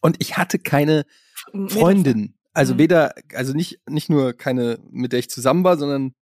[0.01, 1.05] Und ich hatte keine
[1.53, 2.37] Mädels- Freundin.
[2.53, 2.79] Also Mhm.
[2.79, 6.13] weder, also nicht, nicht nur keine, mit der ich zusammen war, sondern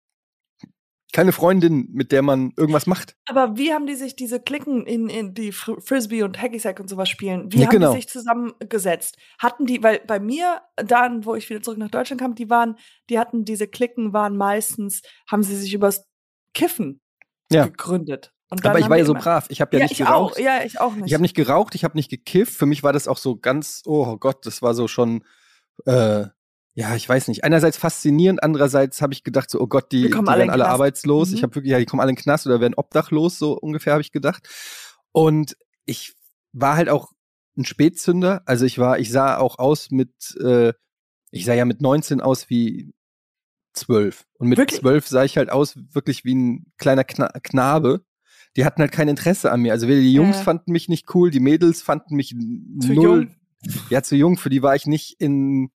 [1.12, 3.16] keine Freundin, mit der man irgendwas macht.
[3.28, 6.80] Aber wie haben die sich diese Klicken in, in die Fr- Frisbee und Hacky Sack
[6.80, 7.52] und sowas spielen?
[7.52, 7.92] Wie Ja, haben genau.
[7.94, 9.18] die sich zusammengesetzt?
[9.40, 12.76] Hatten die, weil bei mir, dann, wo ich wieder zurück nach Deutschland kam, die waren,
[13.10, 16.06] die hatten diese Klicken, waren meistens, haben sie sich übers
[16.54, 17.02] Kiffen
[17.52, 17.66] Ja.
[17.66, 18.32] gegründet.
[18.64, 19.46] Aber ich war ja so brav.
[19.50, 20.36] Ich habe ja, Ja, nicht ich geraucht.
[20.36, 20.40] auch.
[20.40, 21.06] Ja, ich auch nicht.
[21.08, 22.54] Ich habe nicht geraucht, ich habe nicht gekifft.
[22.54, 25.24] Für mich war das auch so ganz, oh Gott, das war so schon,
[25.86, 26.26] äh,
[26.80, 27.44] ja, ich weiß nicht.
[27.44, 31.30] Einerseits faszinierend, andererseits habe ich gedacht, so, oh Gott, die, Die alle werden alle arbeitslos.
[31.30, 31.36] Mhm.
[31.36, 33.92] Ich habe wirklich, ja, die kommen alle in den Knast oder werden obdachlos, so ungefähr
[33.94, 34.48] habe ich gedacht.
[35.12, 36.14] Und ich
[36.54, 37.12] war halt auch
[37.58, 38.44] ein Spätzünder.
[38.46, 40.72] Also ich war, ich sah auch aus mit, äh,
[41.32, 42.94] ich sah ja mit 19 aus wie
[43.74, 44.26] 12.
[44.38, 44.80] Und mit Wirklich?
[44.80, 48.06] 12 sah ich halt aus wirklich wie ein kleiner Kna Knabe.
[48.56, 49.74] Die hatten halt kein Interesse an mir.
[49.74, 50.44] Also die Jungs Ja.
[50.44, 53.04] fanden mich nicht cool, die Mädels fanden mich Zu null.
[53.04, 53.36] jung.
[53.90, 54.38] Ja, zu jung.
[54.38, 55.72] Für die war ich nicht in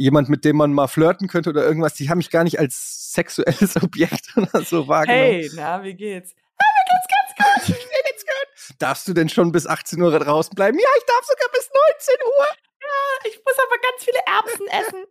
[0.00, 1.94] jemand, mit dem man mal flirten könnte oder irgendwas.
[1.94, 5.22] Die haben mich gar nicht als sexuelles Objekt oder so wahrgenommen.
[5.22, 6.34] Hey, na, wie geht's?
[6.58, 7.68] Ah, mir geht's ganz gut.
[7.78, 8.76] Mir geht's gut.
[8.78, 10.78] Darfst du denn schon bis 18 Uhr draußen bleiben?
[10.78, 11.68] Ja, ich darf sogar bis
[12.08, 12.46] 19 Uhr.
[13.28, 15.04] Ich muss aber ganz viele Erbsen essen.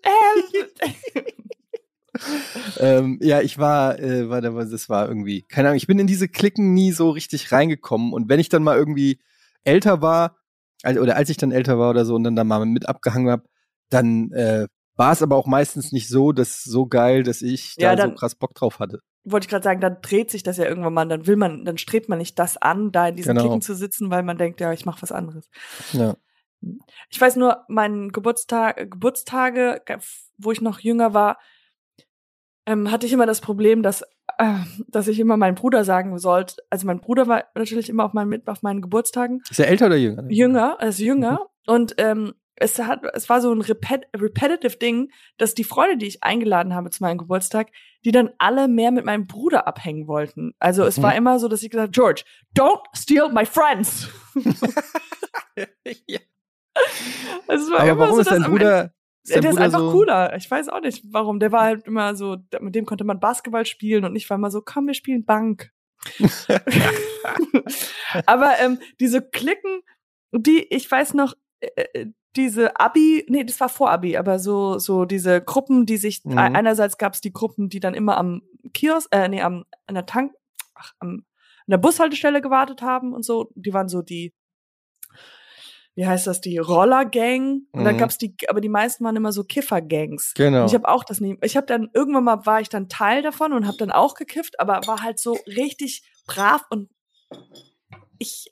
[2.80, 2.80] Ähm.
[2.80, 6.08] ähm, ja, ich war, äh, warte, was das war irgendwie, keine Ahnung, ich bin in
[6.08, 8.12] diese Klicken nie so richtig reingekommen.
[8.12, 9.21] Und wenn ich dann mal irgendwie
[9.63, 10.38] älter war,
[10.82, 13.30] also, oder als ich dann älter war oder so und dann da mal mit abgehangen
[13.30, 13.43] habe,
[13.89, 14.67] dann äh,
[15.00, 18.14] war es aber auch meistens nicht so, dass so geil, dass ich Ja, da so
[18.16, 19.00] krass Bock drauf hatte.
[19.24, 21.08] Wollte ich gerade sagen, dann dreht sich das ja irgendwann mal.
[21.08, 23.42] Dann will man, dann strebt man nicht das an, da in diesen Genau.
[23.44, 25.50] Klicken zu sitzen, weil man denkt, ja, ich mache was anderes.
[25.94, 26.16] Ja.
[27.10, 29.82] Ich weiß nur, meinen Geburtstag, Geburtstage,
[30.38, 31.38] wo ich noch jünger war,
[32.66, 34.02] ähm, hatte ich immer das Problem, dass,
[34.38, 34.60] äh,
[34.90, 38.46] dass ich immer meinem Bruder sagen sollte, also mein Bruder war natürlich immer auf meinen,
[38.48, 40.26] auf meinen Geburtstagen Ist er älter oder jünger?
[40.30, 45.54] jünger, also jünger und ähm, es hat, es war so ein repet repetitive Ding, dass
[45.56, 47.69] die Freunde, die ich eingeladen habe zu meinem Geburtstag,
[48.06, 50.54] die dann alle mehr mit meinem Bruder abhängen wollten.
[50.60, 51.04] Also es Mhm.
[51.04, 52.24] war immer so, dass ich gesagt, George,
[52.58, 54.10] don't steal my friends.
[56.08, 56.19] ja.
[57.48, 58.93] Es war Aber immer warum so, ist dein Bruder,
[59.24, 60.36] ist dein der ist einfach so, cooler.
[60.36, 61.39] Ich weiß auch nicht, warum.
[61.39, 64.52] Der war halt immer so, mit dem konnte man Basketball spielen und ich war immer
[64.52, 65.72] so, komm, wir spielen Bank.
[68.26, 69.82] Aber ähm, diese Klicken,
[70.32, 74.78] die, ich weiß noch, äh, äh, diese Abi, nee, das war vor Abi, aber so,
[74.78, 76.38] so diese Gruppen, die sich, Mhm.
[76.38, 78.42] einerseits gab es die Gruppen, die dann immer am
[78.74, 80.34] Kiosk, äh, nee, am, an der Tank,
[80.76, 81.24] ach, am, an
[81.68, 84.34] der Bushaltestelle gewartet haben und so, die waren so die,
[85.96, 87.63] wie heißt das, die Roller-Gang.
[87.74, 88.00] Und dann Mhm.
[88.00, 90.34] gab's die, aber die meisten waren immer so Kiffer-Gangs.
[90.36, 90.62] Genau.
[90.62, 91.38] Und ich habe auch das nie.
[91.42, 94.60] Ich habe dann irgendwann mal war ich dann Teil davon und habe dann auch gekifft,
[94.60, 96.89] aber war halt so richtig brav und
[98.20, 98.50] ich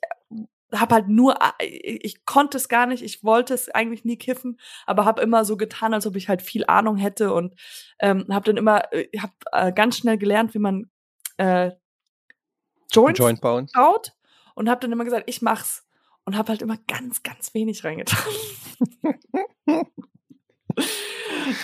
[0.74, 5.04] habe halt nur ich, konnte es gar nicht, ich wollte es eigentlich nie kiffen, aber
[5.04, 7.54] habe immer so getan, als ob ich halt viel Ahnung hätte und
[7.98, 8.82] ähm, habe dann immer
[9.18, 10.90] habe äh, ganz schnell gelernt, wie man
[11.38, 11.72] äh,
[12.90, 14.12] Joints Joint baut
[14.54, 15.86] und habe dann immer gesagt, ich mach's
[16.24, 18.18] und habe halt immer ganz ganz wenig reingetan.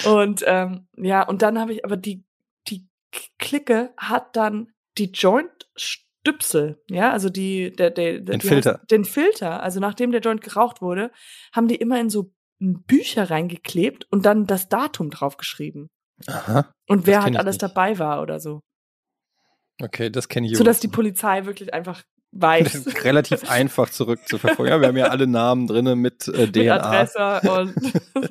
[0.06, 2.24] und ähm, ja, und dann habe ich aber die
[2.68, 2.88] die
[3.38, 5.68] Clique hat dann die Joint
[6.26, 8.76] Stüpsel, ja, also die der der, Den wie Filter.
[8.80, 11.10] heißt- den Filter, also nachdem der Joint geraucht wurde,
[11.54, 15.90] haben die immer in so Bücher reingeklebt und dann das Datum draufgeschrieben
[16.26, 16.72] Aha.
[16.88, 17.62] und wer halt alles nicht.
[17.62, 18.60] dabei war oder so,
[19.82, 20.88] Okay, das kenne ich so dass die.
[20.88, 22.86] Polizei wirklich einfach weiß.
[23.04, 24.72] relativ einfach zurückzuverfolgen.
[24.72, 26.80] Ja, wir haben ja alle Namen drinne mit äh, mit DNA.
[26.80, 27.74] Adresse und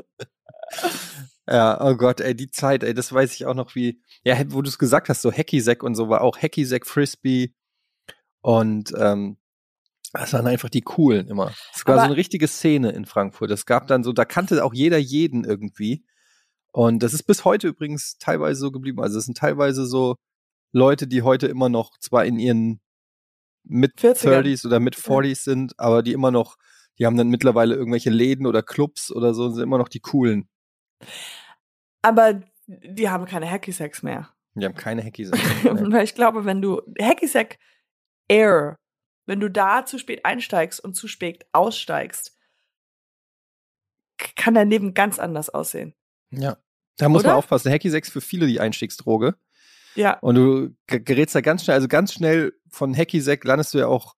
[1.48, 4.62] Ja, oh Gott, ey, die Zeit, ey, das weiß ich auch noch wie, ja, wo
[4.62, 7.54] du es gesagt hast, so Hacky-Sack und so war auch Hacky-Sack Frisbee
[8.44, 9.38] und ähm,
[10.12, 11.54] das waren einfach die coolen immer.
[11.74, 13.50] Es war so eine richtige Szene in Frankfurt.
[13.50, 16.06] Es gab dann so, da kannte auch jeder jeden irgendwie.
[16.72, 19.02] Und das ist bis heute übrigens teilweise so geblieben.
[19.02, 20.18] Also es sind teilweise so
[20.72, 22.80] Leute, die heute immer noch zwar in ihren
[23.64, 24.42] mid 40ern.
[24.42, 26.58] 30s oder mid 40s sind, aber die immer noch,
[27.00, 30.02] die haben dann mittlerweile irgendwelche Läden oder Clubs oder so und sind immer noch die
[30.02, 30.50] coolen.
[32.02, 34.30] aber die haben keine Hacky Sacks mehr.
[34.56, 37.58] Die haben keine Hacky Weil ich glaube, wenn du Hacky Sack
[38.34, 38.76] Air,
[39.26, 42.38] wenn du da zu spät einsteigst und zu spät aussteigst,
[44.36, 45.94] kann dein Leben ganz anders aussehen.
[46.32, 46.58] Ja.
[46.98, 47.38] Da muss man Oder?
[47.40, 47.72] aufpassen.
[47.72, 49.36] Hacky 6 für viele die Einstiegsdroge.
[49.96, 53.74] Ja, Und du ge- gerätst da ganz schnell, also ganz schnell von Hacky Sack landest
[53.74, 54.16] du ja auch,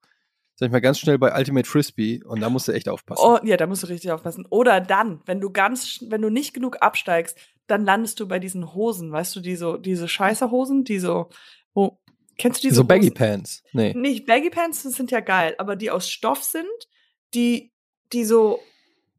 [0.56, 3.22] sag ich mal, ganz schnell bei Ultimate Frisbee und da musst du echt aufpassen.
[3.26, 4.46] oh, ja, da musst du richtig aufpassen.
[4.50, 8.74] Oder dann, wenn du ganz, wenn du nicht genug absteigst, dann landest du bei diesen
[8.74, 11.30] Hosen, weißt du, die so, diese Scheißerhosen, die so,
[11.74, 12.00] wo,
[12.38, 13.12] kennst du diese so Baggy?
[13.12, 13.64] Pants.
[13.74, 13.94] Nee.
[13.94, 16.68] Nicht Baggy Pants sind ja geil, aber die aus Stoff sind,
[17.34, 17.72] die,
[18.14, 18.60] die so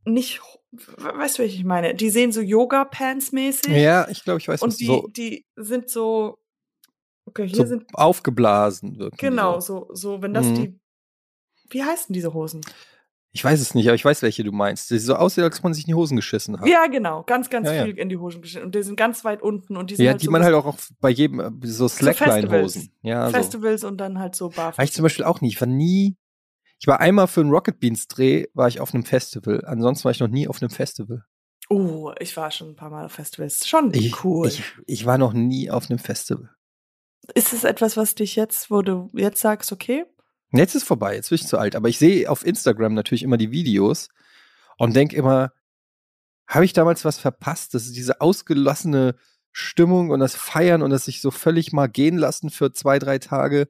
[0.05, 0.41] nicht,
[0.73, 1.95] weißt du, welche ich meine?
[1.95, 3.73] Die sehen so Yoga Pants mäßig.
[3.77, 6.39] Ja, ich glaube, ich weiß, was Und die, so, die sind so,
[7.25, 9.17] okay, hier so sind, aufgeblasen wirken.
[9.17, 9.87] die genau, So.
[9.89, 10.55] so, so, wenn das Mhm.
[10.55, 10.79] die,
[11.71, 12.61] wie heißen diese Hosen?
[13.37, 14.91] Ich weiß es nicht, aber ich weiß, welche du meinst.
[14.91, 16.67] Die so aussehen, als man sich in die Hosen geschissen hat.
[16.67, 17.85] Ja, genau, ganz, ganz Ja, ja.
[17.85, 18.65] viel in die Hosen geschnitten.
[18.65, 20.55] Und die sind ganz weit unten und die sind Ja, halt die so man halt
[20.55, 22.93] auch bei jedem, äh, so Slackline-Hosen.
[23.03, 23.35] Ja, so.
[23.37, 24.93] Festivals und dann halt so War ich barfuß.
[24.95, 25.49] zum Beispiel auch nie.
[25.49, 26.17] Ich war nie.
[26.81, 29.63] Ich war einmal für einen Rocket Beans Dreh, war ich auf einem Festival.
[29.67, 31.23] Ansonsten war ich noch nie auf einem Festival.
[31.69, 33.69] Oh, ich war schon ein paar Mal auf Festivals.
[33.69, 34.49] Schon Ich, cool.
[34.49, 36.49] ich, ich war noch nie auf einem Festival.
[37.35, 40.07] ist es etwas, was dich jetzt, wo du jetzt sagst, okay?
[40.53, 41.77] Jetzt ist vorbei, jetzt bin ich zu alt.
[41.77, 44.09] Aber ich sehe auf Instagram natürlich immer die Videos
[44.79, 45.53] und denke immer,
[46.47, 47.75] habe ich damals was verpasst?
[47.75, 49.17] Das ist diese ausgelassene
[49.53, 53.19] Stimmung und das Feiern und das sich so völlig mal gehen lassen für zwei, drei
[53.19, 53.69] Tage.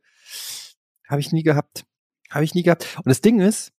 [1.09, 1.87] Habe ich nie gehabt.
[2.31, 2.97] Habe ich nie gehabt.
[2.99, 3.73] Und das Ding ist,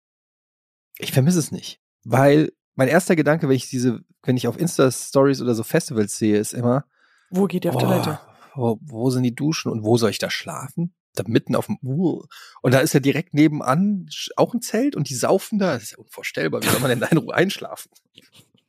[0.98, 1.80] ich vermisse es nicht.
[2.04, 6.38] Weil mein erster Gedanke, wenn ich diese, wenn ich auf Insta-Stories oder so Festivals sehe,
[6.38, 6.86] ist immer,
[7.30, 8.20] Wo geht ihr auf Boah, Toilette?
[8.56, 10.96] Wo, wo sind die Duschen und wo soll ich da schlafen?
[11.18, 12.24] Da mitten auf dem uh.
[12.62, 15.74] Und da ist ja direkt nebenan auch ein Zelt und die saufen da.
[15.74, 16.62] Das ist ja unvorstellbar.
[16.64, 17.92] Wie soll man denn da in Ruhe einschlafen?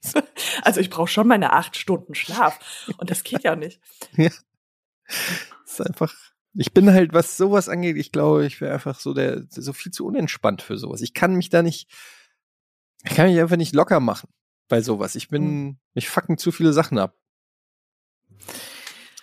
[0.63, 2.87] Also ich brauche schon meine acht Stunden Schlaf.
[2.99, 3.81] Und das geht ja nicht.
[5.65, 6.15] Das ist einfach.
[6.55, 9.93] Ich bin halt, was sowas angeht, ich glaube, ich wäre einfach so der, so viel
[9.93, 11.03] zu unentspannt für sowas.
[11.03, 11.91] Ich kann mich da nicht,
[13.05, 14.29] ich kann mich einfach nicht locker machen
[14.69, 15.15] bei sowas.
[15.15, 17.17] Ich bin, mich fucken zu viele Sachen ab.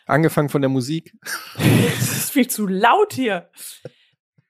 [0.06, 1.14] Angefangen von der Musik.
[1.98, 3.50] Es ist viel zu laut hier.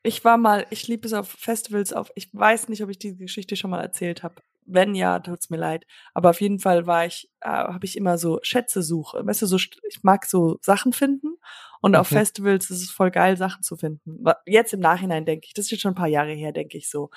[0.03, 3.15] Ich war mal, ich liebe es auf Festivals auf, ich weiß nicht, ob ich die
[3.15, 4.35] Geschichte schon mal erzählt habe.
[4.67, 5.85] Wenn ja, tut's mir leid.
[6.13, 9.25] Aber auf jeden Fall war ich, äh, habe ich immer so Schätze suche.
[9.25, 11.37] Weißt du, so, ich mag so Sachen finden.
[11.81, 12.15] Und auf Mhm.
[12.15, 14.23] Festivals ist es voll geil, Sachen zu finden.
[14.47, 16.89] Jetzt im Nachhinein denke ich, das ist jetzt schon ein paar Jahre her, denke ich
[16.89, 17.11] so,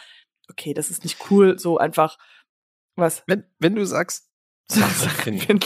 [0.50, 2.18] okay, das ist nicht cool, so einfach,
[2.96, 3.22] was?
[3.26, 4.28] Wenn, wenn du sagst,
[4.70, 5.60] Sachen finden.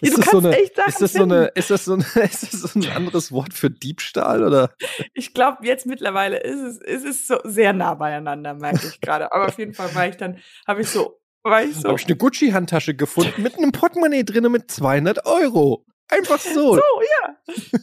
[0.00, 2.78] Ist das so eine, ist das so eine, ist das so eine, ist das so
[2.78, 4.74] ein anderes Wort für Diebstahl oder?
[5.14, 9.32] Ich glaube, jetzt mittlerweile ist es, ist es so sehr nah beieinander, merke ich gerade.
[9.32, 12.06] Aber auf jeden Fall war ich dann, habe ich so, war ich so, Habe ich
[12.06, 15.86] eine Gucci-Handtasche gefunden mit einem Portemonnaie drinne mit 200 Euro.
[16.08, 16.74] Einfach so.
[16.74, 16.82] so,
[17.22, 17.36] ja.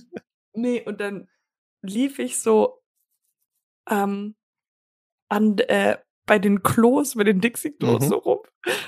[0.54, 1.28] nee, und dann
[1.82, 2.82] lief ich so
[3.90, 4.36] ähm,
[5.30, 8.08] an, äh, bei den Klos, bei den Dixie-Klos Mhm.
[8.10, 8.40] so rum.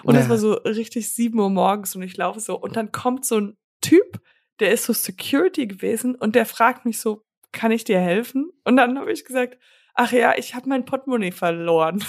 [0.03, 0.29] Und es Ja.
[0.29, 2.59] war so richtig sieben Uhr morgens und ich laufe so.
[2.59, 4.21] Und dann kommt so ein Typ,
[4.59, 8.51] der ist so Security gewesen und der fragt mich so, kann ich dir helfen?
[8.65, 9.57] Und dann habe ich gesagt,
[9.95, 12.03] ach ja, ich habe mein Portemonnaie verloren.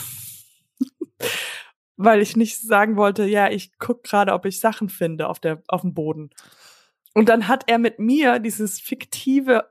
[1.96, 5.62] Weil ich nicht sagen wollte, ja, ich guck gerade, ob ich Sachen finde auf, der,
[5.68, 6.30] auf dem Boden.
[7.14, 9.70] Und dann hat er mit mir dieses fiktive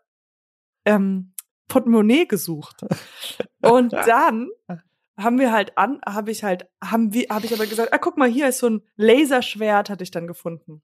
[0.86, 1.34] ähm,
[1.68, 2.82] Portemonnaie gesucht.
[3.62, 4.50] Und dann
[5.20, 8.18] haben wir halt an, habe ich halt, haben wir, habe ich aber gesagt, ah, guck
[8.18, 10.82] mal, hier ist so ein Laserschwert, hatte ich dann gefunden.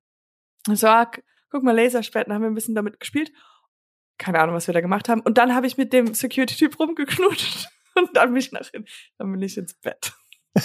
[0.69, 1.09] Ich so, ah,
[1.49, 3.31] guck mal, Laserschwert, dann haben wir ein bisschen damit gespielt.
[4.17, 5.21] Keine Ahnung, was wir da gemacht haben.
[5.21, 7.69] Und dann habe ich mit dem Security-Typ rumgeknutscht.
[7.95, 8.69] Und dann bin ich nach,
[9.17, 10.13] dann bin ich ins Bett.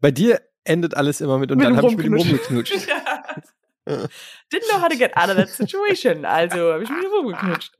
[0.00, 2.86] Bei dir endet alles immer mit und Mit dann habe ich mit ihm rumgeknutscht.
[2.88, 3.24] Ja.
[3.86, 6.24] Didn't know how to get out of that situation.
[6.24, 7.76] Also habe ich mit ihm rumgeknutscht.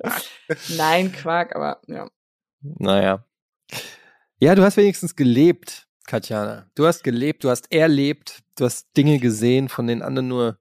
[0.77, 2.09] Nein, Quark, aber ja.
[2.61, 3.25] Naja.
[4.41, 6.69] Ja, du hast wenigstens gelebt, Katjana.
[6.75, 10.59] Du hast gelebt, du hast erlebt, du hast Dinge gesehen, von denen andere nur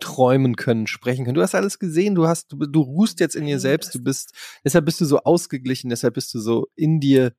[0.00, 1.34] träumen können, sprechen können.
[1.34, 4.34] Du hast alles gesehen, du hast, du, du ruhst jetzt in dir selbst, du bist,
[4.64, 7.32] deshalb bist du so ausgeglichen, deshalb bist du so in dir,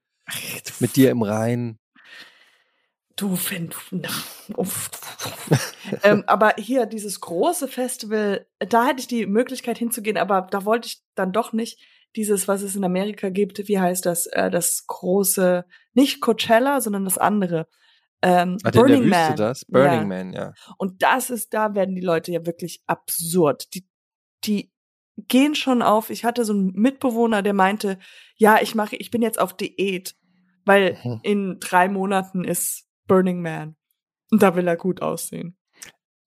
[0.79, 1.79] mit dir im Reinen.
[3.17, 3.75] Du find,
[4.57, 4.89] uff.
[6.03, 10.87] ähm, aber hier dieses große Festival, da hätte ich die Möglichkeit hinzugehen, aber da wollte
[10.87, 11.79] ich dann doch nicht
[12.17, 17.05] dieses, was es in Amerika gibt, wie heißt das, äh, das große, nicht Coachella, sondern
[17.05, 17.67] das andere.
[18.21, 19.35] Ähm, Ach, in der Burning Wüste Man.
[19.37, 19.65] das?
[19.65, 20.05] Burning Ja.
[20.05, 20.53] Man, ja.
[20.77, 23.73] Und das ist, da werden die Leute ja wirklich absurd.
[23.75, 23.87] Die,
[24.45, 24.71] die
[25.17, 26.09] gehen schon auf.
[26.09, 27.99] Ich hatte so einen Mitbewohner, der meinte,
[28.35, 30.15] ja, ich mache, ich bin jetzt auf Diät,
[30.65, 31.19] weil Mhm.
[31.23, 33.75] in drei Monaten ist Burning Man.
[34.31, 35.57] Und da will er gut aussehen.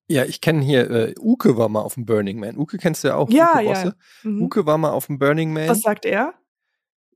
[0.07, 2.57] Ja, ich kenne hier, äh, Uke war mal auf dem Burning Man.
[2.57, 3.29] Uke kennst du ja auch.
[3.29, 3.69] Ja, Uke ja.
[3.69, 3.95] Bosse.
[4.23, 4.41] Mhm.
[4.41, 5.69] Uke war mal auf dem Burning Man.
[5.69, 6.33] Was sagt er?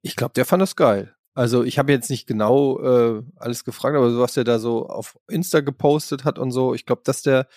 [0.04, 1.16] Ich glaube, der fand das geil.
[1.34, 4.88] Also ich habe jetzt nicht genau äh, alles gefragt, aber so was der da so
[4.88, 7.48] auf Insta gepostet hat und so, ich glaube, dass der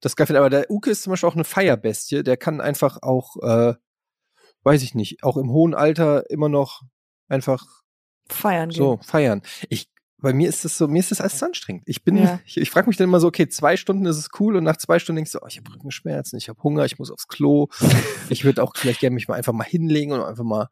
[0.00, 0.40] das geil findet.
[0.40, 2.22] Aber der Uke ist zum Beispiel auch eine Feierbestie.
[2.22, 3.74] Der kann einfach auch, äh,
[4.62, 6.82] weiß ich nicht, auch im hohen Alter immer noch
[7.28, 7.66] einfach
[8.28, 8.78] Feiern gehen.
[8.78, 9.42] so feiern.
[9.68, 11.82] Ich bei mir ist das so, mir ist das alles zu anstrengend.
[11.86, 12.40] Ich bin, Ja.
[12.46, 14.76] ich, ich frage mich dann immer so, okay, zwei Stunden ist es cool und nach
[14.78, 17.68] zwei Stunden denkst du, oh, ich habe Rückenschmerzen, ich habe Hunger, ich muss aufs Klo.
[18.30, 20.68] ich würde auch vielleicht gerne mich mal einfach mal hinlegen und einfach mal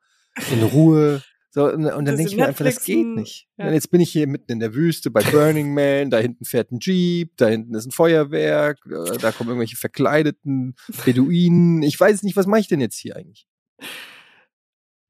[0.50, 1.22] in Ruhe.
[1.50, 3.46] So, und, und dann denke ich mir einfach, das geht nicht.
[3.58, 3.70] ja.
[3.70, 6.80] Jetzt bin ich hier mitten in der Wüste bei Burning Man, da hinten fährt ein
[6.80, 11.82] Jeep, da hinten ist ein Feuerwerk, äh, da kommen irgendwelche verkleideten Beduinen.
[11.84, 13.46] Ich weiß nicht, was mache ich denn jetzt hier eigentlich?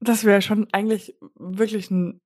[0.01, 2.21] Das wäre schon eigentlich wirklich ein,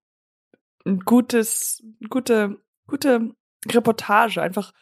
[0.86, 3.32] ein gutes, gute, gute
[3.70, 4.40] Reportage.
[4.42, 4.72] Einfach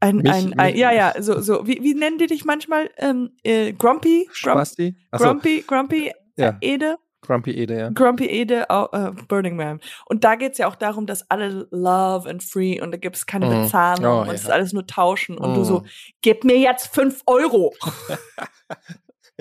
[0.00, 2.90] ein, Mich- ein, ein mich- ja, ja, so, so, wie, wie nennen die dich manchmal?
[2.98, 4.24] Ähm, äh, Grumpy?
[4.26, 4.96] Grump, Spasti?
[5.10, 6.56] Achso, Grumpy, Grumpy, ja.
[6.60, 6.98] Ede?
[7.20, 7.90] Grumpy Ede, ja.
[7.90, 9.80] Grumpy Ede, au- äh, Burning Man.
[10.06, 13.46] Und da geht's ja auch darum, dass alle love and free und da gibt's keine
[13.46, 13.64] Mhm.
[13.64, 14.48] Bezahlung Oh, und es ja.
[14.48, 15.36] ist alles nur tauschen.
[15.36, 15.64] Und du Mhm.
[15.64, 15.84] so,
[16.22, 17.74] gib mir jetzt fünf Euro.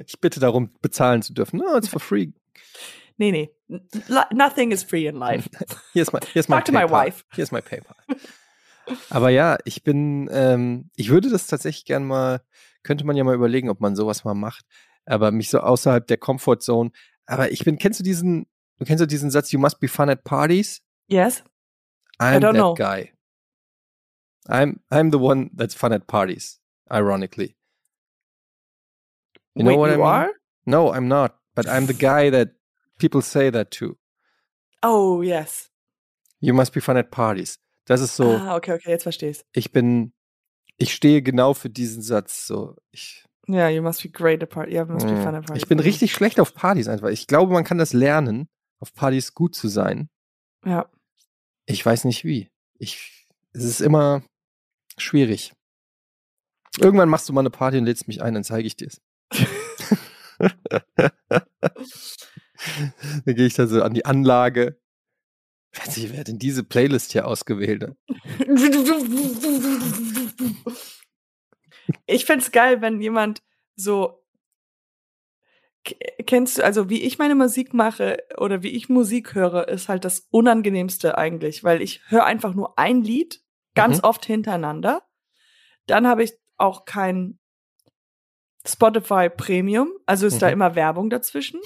[0.05, 1.57] Ich bitte darum, bezahlen zu dürfen.
[1.57, 2.27] No, it's for free.
[3.17, 3.49] Nee, nee.
[3.69, 5.49] Nothing is free in life.
[5.93, 7.23] Hier ist mein Talk to my wife.
[7.35, 7.95] Ist mein PayPal.
[9.09, 12.41] Aber ja, ich bin, ähm, ich würde das tatsächlich gern mal,
[12.83, 14.65] könnte man ja mal überlegen, ob man sowas mal macht.
[15.05, 16.91] Aber mich so außerhalb der Comfort Zone.
[17.25, 20.09] Aber ich bin, kennst du diesen, du kennst du diesen Satz, you must be fun
[20.09, 20.81] at parties?
[21.07, 21.43] Yes?
[22.19, 22.73] I'm don't that know.
[22.73, 23.11] guy.
[24.47, 27.57] I'm, I'm the one that's fun at parties, ironically.
[29.55, 30.07] You know Wait, what I you mean?
[30.07, 30.29] are?
[30.65, 31.35] No, I'm not.
[31.55, 32.51] But I'm the guy that
[32.97, 33.97] people say that to.
[34.83, 35.69] Oh, yes.
[36.39, 37.59] You must be fun at parties.
[37.85, 39.45] Das ist so, Ah, okay, okay, jetzt verstehe ich's.
[39.53, 40.13] ich bin,
[40.77, 42.45] ich stehe genau für diesen Satz.
[42.45, 44.73] So, ich, Ja, you must be great at party.
[44.73, 45.23] Yeah, you must be Mm.
[45.23, 45.57] fun at party.
[45.61, 47.07] ich bin richtig schlecht auf Partys einfach.
[47.09, 50.09] Ich glaube, man kann das lernen, auf Partys gut zu sein.
[50.65, 50.89] Ja.
[51.65, 52.49] Ich weiß nicht wie.
[52.77, 54.21] Ich, es ist immer
[54.97, 55.53] schwierig.
[56.79, 59.01] Irgendwann machst du mal eine Party und lädst mich ein, dann zeige ich dir es.
[63.25, 64.79] dann gehe ich da so an die Anlage.
[65.75, 67.83] Weiß nicht, wer hat denn diese Playlist hier ausgewählt?
[67.83, 67.95] hat?
[72.05, 73.41] Ich find's geil, wenn jemand
[73.75, 74.23] so
[76.25, 80.03] kennst du also wie ich meine Musik mache oder wie ich Musik höre, ist halt
[80.03, 83.41] das unangenehmste eigentlich, weil ich höre einfach nur ein Lied
[83.73, 84.03] ganz Mhm.
[84.03, 85.03] oft hintereinander.
[85.85, 87.39] Dann habe ich auch kein
[88.67, 90.53] Spotify Premium, also ist da Mhm.
[90.53, 91.61] immer Werbung dazwischen.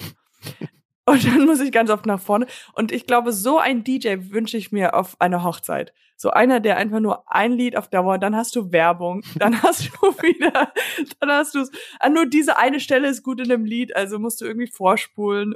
[1.04, 2.46] Und dann muss ich ganz oft nach vorne.
[2.74, 5.92] Und ich glaube, so ein DJ wünsche ich mir auf einer Hochzeit.
[6.16, 9.86] So einer, der einfach nur ein Lied auf Dauer, dann hast du Werbung, dann hast
[9.86, 10.72] du wieder,
[11.18, 11.66] dann hast du
[11.98, 15.54] ah, nur diese eine Stelle ist gut in dem Lied, also musst du irgendwie vorspulen.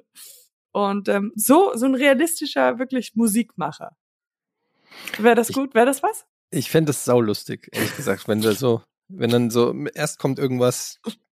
[0.72, 3.96] Und ähm, so, so ein realistischer, wirklich Musikmacher.
[5.18, 5.74] Wäre das Ich- gut?
[5.74, 6.26] Wäre das was?
[6.50, 11.00] Ich fände das saulustig, ehrlich gesagt, wenn da so, wenn dann so, erst kommt irgendwas,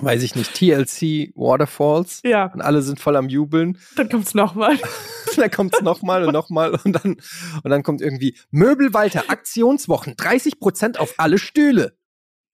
[0.00, 3.78] weiß ich nicht, TLC Waterfalls Ja, und alle sind voll am Jubeln.
[3.96, 4.78] dann kommt's nochmal.
[5.36, 7.16] dann kommt es nochmal und nochmal und dann,
[7.62, 11.96] und dann kommt irgendwie Möbelwalter Aktionswochen, 30% auf alle Stühle.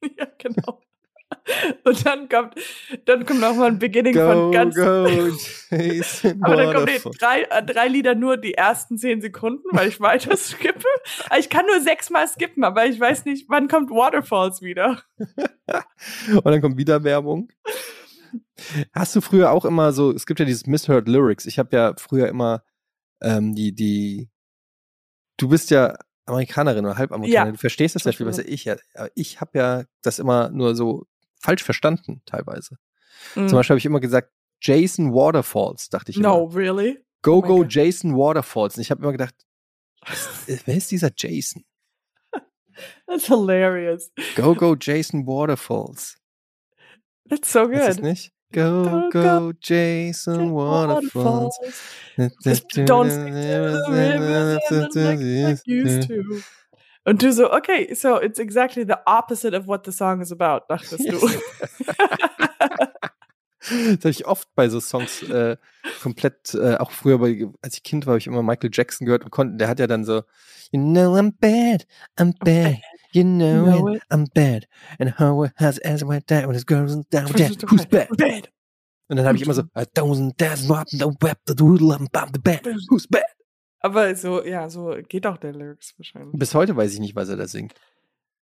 [0.16, 0.80] ja, genau.
[1.84, 2.54] Und dann kommt,
[3.04, 4.82] dann kommt nochmal ein Beginning Go, von ganz go,
[6.42, 10.00] Aber dann kommen die drei, äh, drei Lieder nur die ersten zehn Sekunden, weil ich
[10.00, 10.86] weiter skippe.
[11.28, 15.02] Aber Ich kann nur sechsmal skippen, aber ich weiß nicht, wann kommt Waterfalls wieder.
[15.16, 17.50] Und dann kommt wieder Werbung.
[18.92, 21.46] Hast du früher auch immer so, es gibt ja dieses Misheard Lyrics.
[21.46, 22.62] Ich habe ja früher immer
[23.22, 24.28] ähm, die, die,
[25.36, 27.52] du bist ja Amerikanerin oder Halbamerikanerin, Ja.
[27.52, 28.76] du verstehst das ja viel besser ich ja.
[29.14, 31.06] Ich habe ja das immer nur so
[31.38, 32.76] falsch verstanden teilweise.
[33.34, 33.48] Mm.
[33.48, 36.54] Zum Beispiel habe ich immer gesagt, Jason Waterfalls, dachte ich No, immer.
[36.54, 36.98] really?
[37.22, 37.64] Go, Oh go.
[37.64, 38.76] Jason Waterfalls.
[38.76, 39.34] Und ich habe immer gedacht,
[40.46, 41.64] wer ist dieser Jason?
[43.06, 44.12] That's hilarious.
[44.36, 46.16] Go, go, Jason Waterfalls.
[47.28, 48.02] That's so Ist good.
[48.04, 48.32] nicht?
[48.52, 51.54] Go, Go, Jason Waterfalls.
[52.16, 56.40] Don't stick to the rivers and like used to.
[57.04, 60.66] Und du so, okay, so it's exactly the opposite of what the song is about,
[60.68, 61.18] dachtest du.
[63.70, 65.56] Das habe ich oft bei so Songs äh,
[66.00, 69.24] komplett, äh, auch früher, bei, als ich Kind war, habe ich immer Michael Jackson gehört
[69.24, 70.22] und konnte, der hat ja dann so,
[70.70, 71.86] You know I'm bad,
[72.18, 72.78] I'm bad,
[73.12, 74.02] you know, Know it, it.
[74.10, 74.66] I'm bad,
[74.98, 78.08] and how has as my dad when his girls down there, who's bad?
[78.16, 78.48] Bad.
[79.08, 82.08] Und dann habe ich immer so, a thousand dads up the web, the doodle, I'm
[82.10, 82.30] bad,
[82.88, 83.24] who's bad?
[83.80, 86.38] Aber so, ja, so geht auch der Lyrics wahrscheinlich.
[86.38, 87.74] Bis heute weiß ich nicht, was er da singt.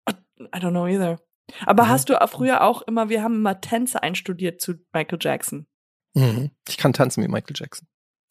[0.08, 0.12] I
[0.58, 1.20] don't know either.
[1.66, 1.88] Aber Mhm.
[1.88, 5.66] hast du früher auch immer, wir haben immer Tänze einstudiert zu Michael Jackson.
[6.14, 6.50] Mhm.
[6.68, 7.88] Ich kann tanzen wie Michael Jackson.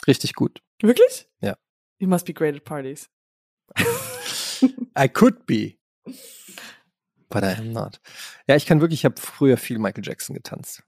[0.08, 0.62] Richtig gut.
[0.82, 1.28] Wirklich?
[1.41, 1.58] Ja.
[1.99, 3.10] You must be great at parties.
[4.97, 5.78] I could be.
[7.30, 8.02] But I am not.
[8.47, 10.84] Ja, ich kann wirklich, ich habe früher viel Michael Jackson getanzt.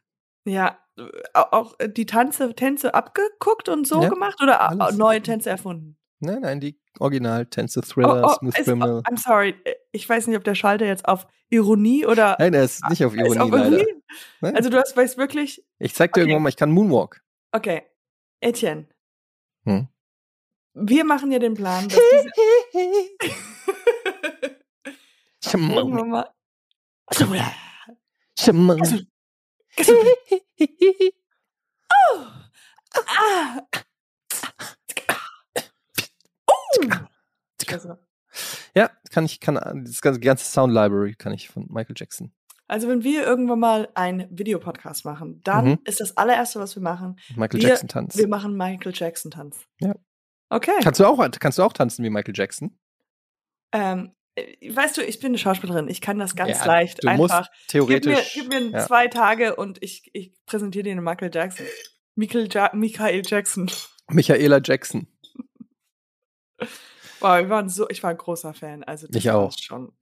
[0.45, 1.03] Ja, äh,
[1.33, 4.97] au- auch äh, die Tanze, Tänze abgeguckt und so Ja, gemacht oder a- alles.
[4.97, 5.97] neue Tänze erfunden?
[6.23, 8.97] Nein, nein, die Original-Tänze, Thriller, Oh, oh, Smooth ist, Criminal.
[9.05, 12.53] oh, I'm sorry, äh, ich weiß nicht, ob der Schalter jetzt auf Ironie oder Nein,
[12.53, 13.49] er ist nicht auf ist Ironie auf.
[13.49, 13.85] Ironie?
[14.41, 16.29] Also du hast, weißt wirklich, ich zeig dir Okay.
[16.29, 17.21] irgendwann mal, ich kann Moonwalk.
[17.51, 17.83] okay,
[18.39, 18.87] Etienne,
[19.65, 19.87] Hm.
[20.73, 22.29] wir machen ja den Plan, dass diese
[25.75, 26.29] irgendwann mal
[32.95, 33.61] Ah.
[38.75, 39.55] Ja, kann ich, kann,
[39.85, 42.33] das ganze, ganze Sound Library kann ich von Michael Jackson.
[42.67, 45.79] Also wenn wir irgendwann mal einen Videopodcast machen, dann Mhm.
[45.85, 48.17] ist das allererste, was wir machen, Michael Wir- Jackson Tanz.
[48.17, 49.65] wir machen Michael Jackson Tanz.
[49.79, 49.93] Ja.
[50.49, 50.71] Okay.
[50.81, 52.77] Kannst du auch, kannst du auch tanzen wie Michael Jackson?
[53.71, 55.87] Ähm, äh, weißt du, ich bin eine Schauspielerin.
[55.87, 57.51] Ich kann das ganz Ja, leicht du musst einfach.
[57.67, 58.33] theoretisch.
[58.33, 58.85] Gib mir, gib mir ja.
[58.87, 61.65] zwei Tage und ich, ich präsentiere dir einen Michael Jackson.
[62.15, 63.69] Michael, ja Michael Jackson.
[64.09, 65.07] Michaela Jackson.
[67.19, 68.83] Wow, wir waren so, ich war ein großer Fan.
[68.83, 69.53] Also das Ich auch.
[69.57, 69.93] schon.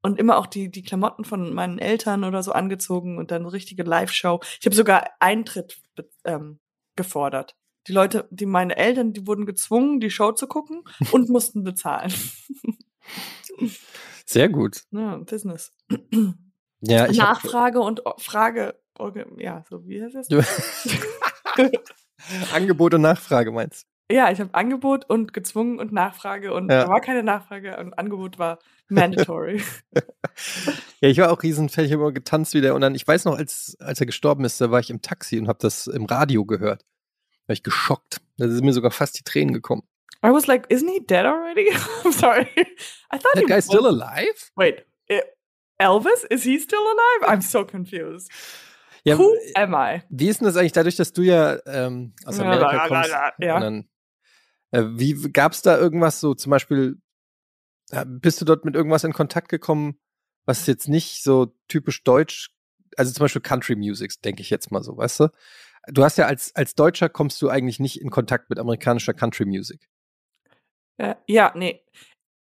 [0.00, 3.52] Und immer auch die, die Klamotten von meinen Eltern oder so angezogen und dann eine
[3.52, 4.40] richtige Live-Show.
[4.60, 5.80] Ich habe sogar Eintritt
[6.24, 6.60] ähm,
[6.96, 7.56] gefordert.
[7.88, 12.12] Die Leute, die meine Eltern, die wurden gezwungen, die Show zu gucken und mussten bezahlen.
[14.24, 14.84] Sehr gut.
[14.90, 15.72] ja, Business.
[16.80, 18.78] Ja, ich hab, Nachfrage und Frage.
[19.36, 20.28] Ja, so wie heißt das?
[22.52, 23.86] Angebot und Nachfrage meinst.
[24.10, 26.84] Ja, ich habe Angebot und gezwungen und Nachfrage und Ja.
[26.84, 29.62] da war keine Nachfrage und Angebot war mandatory.
[31.00, 33.36] Ja, ich war auch Riesenfan, ich habe immer getanzt wieder und dann, ich weiß noch,
[33.36, 36.44] als, als er gestorben ist, da war ich im Taxi und habe das im Radio
[36.44, 36.82] gehört.
[36.82, 38.20] Da war ich geschockt.
[38.36, 39.82] Da sind mir sogar fast die Tränen gekommen.
[40.24, 41.70] I was like, isn't he dead already?
[42.04, 42.46] I'm sorry.
[43.12, 43.64] I thought That he guy was.
[43.66, 44.50] still alive?
[44.56, 45.20] Wait, eh,
[45.78, 46.24] Elvis?
[46.30, 47.32] Is he still alive?
[47.32, 48.30] I'm so confused.
[49.04, 50.02] Ja, Who am I?
[50.08, 53.10] wie ist denn das eigentlich dadurch, dass du ja ähm, aus Ja, Amerika ja, kommst?
[53.10, 53.54] ja, ja.
[53.56, 53.84] Und dann, äh,
[54.72, 57.00] wie gab es da irgendwas so, zum Beispiel,
[57.90, 59.98] äh, bist du dort mit irgendwas in Kontakt gekommen,
[60.46, 62.50] was jetzt nicht so typisch deutsch,
[62.96, 65.28] also zum Beispiel Country Music, denke ich jetzt mal so, weißt du?
[65.88, 69.46] Du hast ja als, als Deutscher kommst du eigentlich nicht in Kontakt mit amerikanischer Country
[69.46, 69.88] Music.
[70.98, 71.82] Äh, ja, nee.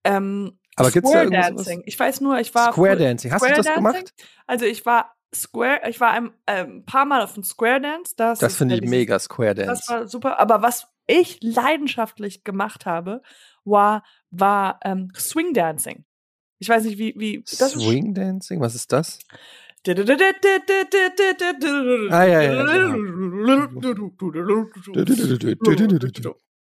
[0.03, 1.84] Ähm, Aber gibt's da Square irgendwas- Dancing.
[1.86, 3.84] Ich weiß nur, ich war Square Dancing, hast Square du das Dancing?
[3.84, 4.13] gemacht?
[4.47, 8.13] Also ich war Square, ich war ein ähm, paar Mal auf dem Square Dance.
[8.17, 9.91] Das, Das finde ich mega, Square Das Dance.
[9.91, 10.39] war super.
[10.39, 13.21] Aber was ich leidenschaftlich gemacht habe,
[13.63, 16.05] war, war ähm, Swing Dancing.
[16.59, 19.19] Ich weiß nicht, wie, wie das Swing Dancing, was ist das?
[19.83, 19.91] Ah,
[22.11, 22.63] Ah, ja, ja,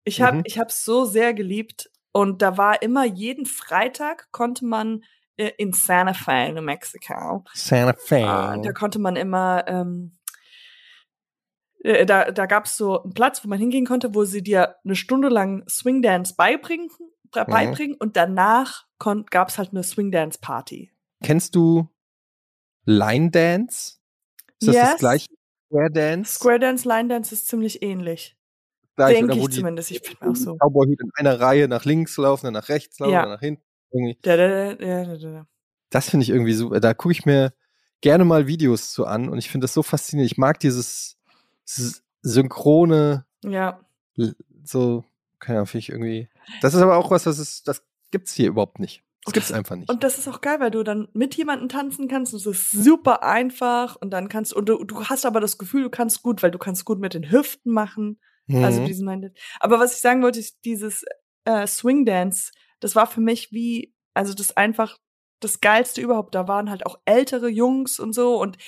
[0.04, 0.42] Ich habe Mhm.
[0.46, 5.04] ich hab's so sehr geliebt und da war immer jeden Freitag konnte man
[5.36, 8.16] äh, in Santa Fe, New Mexico, Santa Fe.
[8.16, 10.12] äh, da konnte man immer ähm,
[11.82, 14.76] äh, da, da gab es so einen Platz, wo man hingehen konnte, wo sie dir
[14.84, 16.88] eine Stunde lang Swing Dance beibringen,
[17.34, 17.50] Mhm.
[17.50, 18.84] beibringen und danach
[19.30, 20.90] gab es halt eine Swing Dance Party.
[21.22, 21.88] Kennst du
[22.84, 23.98] Line Dance?
[24.60, 24.98] Ist das das Yes.
[24.98, 25.26] gleiche?
[25.68, 26.34] Square Dance?
[26.34, 28.36] Square Dance, Line Dance ist ziemlich ähnlich.
[28.96, 29.90] Gleich, Denke ich zumindest.
[29.90, 30.56] Ich bin auch so.
[30.56, 33.22] Cowboy in einer Reihe nach links laufen, dann nach rechts laufen, Ja.
[33.22, 33.62] dann nach hinten.
[33.90, 34.18] Irgendwie.
[34.22, 35.46] Da, da, da, da, da.
[35.90, 36.80] Das finde ich irgendwie super.
[36.80, 37.54] Da gucke ich mir
[38.02, 40.30] gerne mal Videos zu an und ich finde das so faszinierend.
[40.30, 41.16] Ich mag dieses
[42.22, 43.80] synchrone, Ja.
[44.64, 45.04] so,
[45.38, 46.28] keine Ahnung, finde ich irgendwie.
[46.60, 49.02] Das ist aber auch was, das ist, das gibt's hier überhaupt nicht.
[49.24, 49.88] Das gibt's einfach nicht.
[49.88, 52.32] Und das ist auch geil, weil du dann mit jemandem tanzen kannst.
[52.34, 55.84] und Es ist super einfach und dann kannst und du, du hast aber das Gefühl,
[55.84, 58.18] du kannst gut, weil du kannst gut mit den Hüften machen.
[58.52, 58.86] Also Mhm.
[58.86, 59.38] diesen Minded.
[59.60, 61.04] Aber was ich sagen wollte, ist dieses
[61.44, 62.50] äh, Swing Dance,
[62.80, 64.98] das war für mich wie, also das einfach
[65.38, 66.34] das geilste überhaupt.
[66.34, 68.58] Da waren halt auch ältere Jungs und so und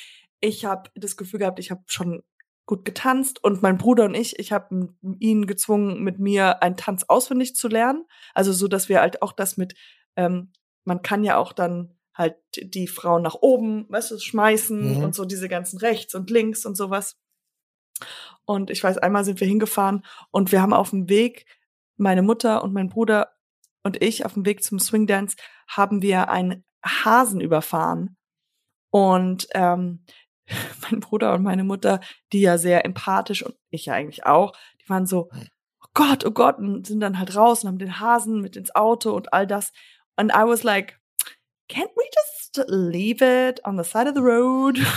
[0.40, 2.22] ich habe das Gefühl gehabt, ich habe schon
[2.66, 7.04] gut getanzt und mein Bruder und ich, ich habe ihn gezwungen, mit mir einen Tanz
[7.08, 8.04] auswendig zu lernen.
[8.32, 9.74] Also so, dass wir halt auch das mit,
[10.16, 10.52] ähm,
[10.84, 15.04] man kann ja auch dann halt die Frauen nach oben, weißt du, schmeißen Mhm.
[15.04, 17.18] und so diese ganzen rechts und links und sowas.
[18.44, 21.46] Und ich weiß, einmal sind wir hingefahren und wir haben auf dem Weg,
[21.96, 23.34] meine Mutter und mein Bruder
[23.82, 25.36] und ich auf dem Weg zum Swing Dance,
[25.68, 28.16] haben wir einen Hasen überfahren.
[28.90, 30.04] Und ähm,
[30.90, 32.00] mein Bruder und meine Mutter,
[32.32, 36.30] die ja sehr empathisch und ich ja eigentlich auch, die waren so, oh Gott, oh
[36.30, 39.46] Gott, und sind dann halt raus und haben den Hasen mit ins Auto und all
[39.46, 39.72] das.
[40.16, 40.98] And I was like,
[41.68, 44.78] can't we just leave it on the side of the road?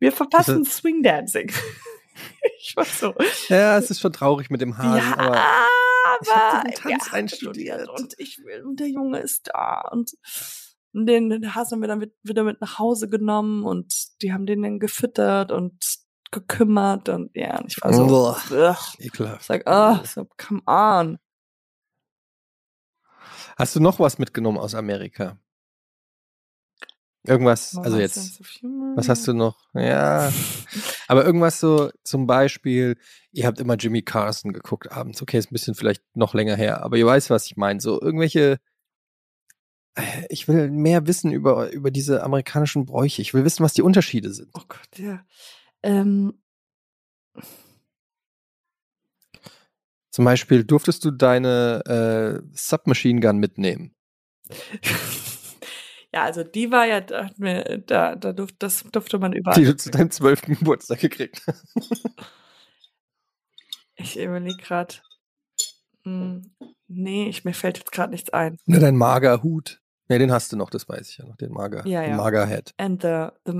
[0.00, 1.50] Wir verpassen Swing Dancing.
[2.58, 3.14] ich war so.
[3.48, 5.34] Ja, es ist schon traurig mit dem Hasen, ja, aber
[6.20, 7.80] ich aber diesen wir Tanz haben einstudiert.
[7.80, 9.88] studiert Und ich will, und der Junge ist da.
[9.90, 10.16] Und
[10.94, 14.46] den, den Hasen haben wir dann mit, wieder mit nach Hause genommen und die haben
[14.46, 15.84] den dann gefüttert und
[16.30, 18.36] gekümmert und ja, und ich war so, Uah.
[18.50, 18.94] ugh.
[18.98, 19.40] ekelhaft.
[19.42, 21.18] Ich sag, oh, so, come on.
[23.56, 25.38] Hast du noch was mitgenommen aus Amerika?
[27.26, 28.38] Irgendwas, also jetzt,
[28.96, 29.58] was hast du noch?
[29.72, 30.30] Ja,
[31.08, 32.98] aber irgendwas so, zum Beispiel,
[33.32, 35.22] ihr habt immer Jimmy Carson geguckt abends.
[35.22, 37.80] Okay, ist ein bisschen vielleicht noch länger her, aber ihr weißt, was ich meine.
[37.80, 38.58] So irgendwelche,
[40.28, 43.22] ich will mehr wissen über, über diese amerikanischen Bräuche.
[43.22, 44.50] Ich will wissen, was die Unterschiede sind.
[44.54, 45.24] Oh Gott, ja.
[45.82, 46.34] Ähm,
[50.14, 53.94] Zum Beispiel, durftest du deine äh, Submachine Gun mitnehmen?
[56.12, 59.58] Ja, also die war ja, da, da, da durfte, das durfte man überall.
[59.58, 61.44] Die du zu deinem zwölften Geburtstag gekriegt.
[63.96, 64.94] Ich überlege gerade.
[66.04, 68.58] Nee, ich, mir fällt jetzt gerade nichts ein.
[68.66, 69.80] Ne, dein Magerhut.
[70.08, 72.16] Ne, den hast du noch, das weiß ich ja noch, den Mager, Ja, den ja.
[72.16, 72.74] Magerhead.
[72.76, 73.52] And the, the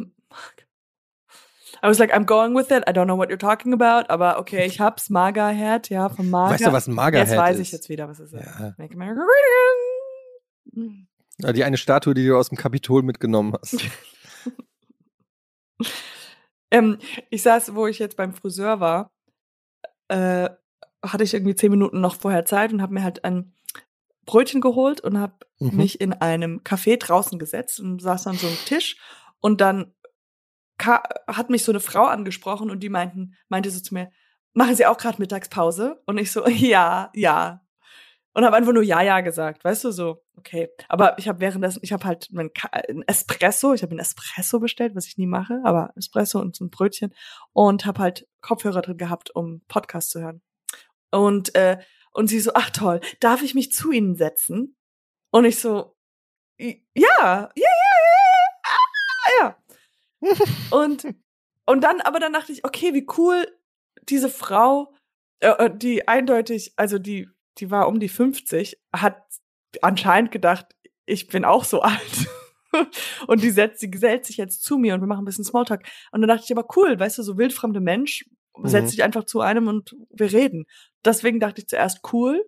[1.82, 2.84] I was like, I'm going with it.
[2.88, 5.10] I don't know what you're talking about, aber okay, ich hab's.
[5.10, 6.54] Magerhead, ja, von Mager.
[6.54, 7.62] Weißt du, was ein Magerhead Jetzt weiß ist?
[7.62, 8.44] ich jetzt wieder, was es ist.
[8.44, 8.74] Ja.
[8.78, 11.08] Make America Great Again.
[11.38, 13.76] Ja, Die eine Statue, die du aus dem Kapitol mitgenommen hast.
[16.70, 16.98] Ähm,
[17.30, 19.12] ich saß, wo ich jetzt beim Friseur war,
[20.08, 20.50] äh,
[21.04, 23.53] hatte ich irgendwie zehn Minuten noch vorher Zeit und habe mir halt ein
[24.24, 25.76] Brötchen geholt und habe Mhm.
[25.76, 28.96] mich in einem Café draußen gesetzt und saß an so einem Tisch
[29.40, 29.94] und dann
[30.78, 34.10] hat mich so eine Frau angesprochen und die meinten, meinte so zu mir,
[34.52, 36.02] machen Sie auch gerade Mittagspause?
[36.06, 37.60] Und ich so, ja, ja.
[38.32, 40.68] Und habe einfach nur ja, ja gesagt, weißt du, so, okay.
[40.88, 44.96] Aber ich habe währenddessen, ich habe halt mein ein Espresso, ich habe ein Espresso bestellt,
[44.96, 47.14] was ich nie mache, aber Espresso und so ein Brötchen
[47.52, 50.42] und habe halt Kopfhörer drin gehabt, um Podcast zu hören.
[51.12, 51.78] Und, äh,
[52.14, 54.76] und sie so, ach toll, darf ich mich zu Ihnen setzen?
[55.30, 55.94] Und ich so,
[56.60, 57.70] "I- ja, ja, ja,
[59.40, 59.56] ja, ja.
[60.70, 61.06] Und,
[61.66, 63.46] und dann, aber dann dachte ich, okay, wie cool
[64.08, 64.94] diese Frau,
[65.40, 69.22] äh, äh, die eindeutig, also die, die war um die 50, hat
[69.82, 70.66] anscheinend gedacht,
[71.06, 72.26] ich bin auch so alt.
[73.26, 75.82] und die setzt, sie gesellt sich jetzt zu mir und wir machen ein bisschen Smalltalk.
[76.12, 78.24] Und dann dachte ich aber cool, weißt du, so wildfremde Mensch
[78.64, 78.88] setzt Mhm.
[78.90, 80.64] sich einfach zu einem und wir reden.
[81.04, 82.44] Deswegen dachte ich zuerst cool.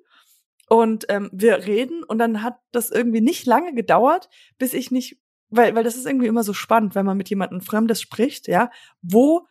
[0.68, 4.28] Und ähm, wir reden und dann hat das irgendwie nicht lange gedauert,
[4.58, 7.60] bis ich nicht, weil, weil das ist irgendwie immer so spannend, wenn man mit jemandem
[7.60, 9.46] Fremdes spricht, ja, wo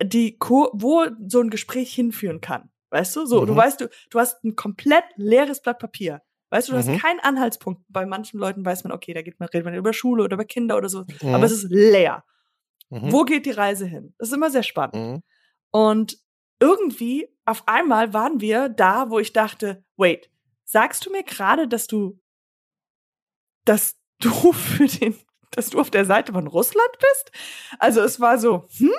[0.00, 2.70] die Ko wo so ein Gespräch hinführen kann.
[2.90, 3.26] Weißt du?
[3.26, 3.56] So, du Mhm.
[3.56, 6.22] weißt, du, du hast ein komplett leeres Blatt Papier.
[6.50, 6.92] Weißt du, du Mhm.
[6.92, 7.82] hast keinen Anhaltspunkt.
[7.88, 10.44] Bei manchen Leuten weiß man, okay, da geht man, redet man über Schule oder über
[10.44, 11.04] Kinder oder so.
[11.22, 11.34] Mhm.
[11.34, 12.24] Aber es ist leer.
[12.90, 13.10] Mhm.
[13.12, 14.14] Wo geht die Reise hin?
[14.18, 14.94] Das ist immer sehr spannend.
[14.94, 15.22] Mhm.
[15.72, 16.16] Und
[16.60, 20.30] irgendwie, auf einmal waren wir da, wo ich dachte, wait,
[20.64, 22.20] sagst du mir gerade, dass du,
[23.64, 25.16] dass du für den,
[25.50, 27.32] dass du auf der Seite von Russland bist?
[27.78, 28.92] Also es war so, hm?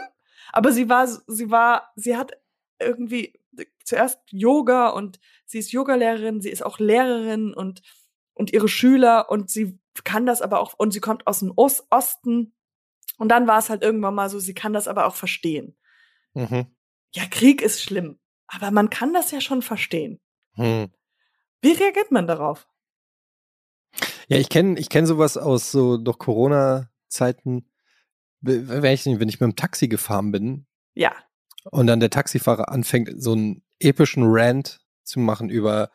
[0.52, 2.34] Aber sie war, sie war, sie hat
[2.80, 3.40] irgendwie
[3.86, 7.82] zuerst Yoga und sie ist Yogalehrerin, sie ist auch Lehrerin und,
[8.34, 11.86] und ihre Schüler und sie kann das aber auch, und sie kommt aus dem Ost
[11.90, 12.54] Osten.
[13.18, 15.78] Und dann war es halt irgendwann mal so, sie kann das aber auch verstehen
[16.34, 16.66] Mhm.
[17.14, 20.20] Ja, Krieg ist schlimm, aber man kann das ja schon verstehen.
[20.56, 20.92] Mhm.
[21.62, 22.68] Wie reagiert man darauf?
[24.28, 27.70] Ja, ich kenne ich kenn sowas aus so noch Corona-Zeiten,
[28.42, 31.14] wenn ich, wenn ich mit dem Taxi gefahren bin Ja,
[31.66, 35.92] und dann der Taxifahrer anfängt, so einen epischen Rant zu machen über,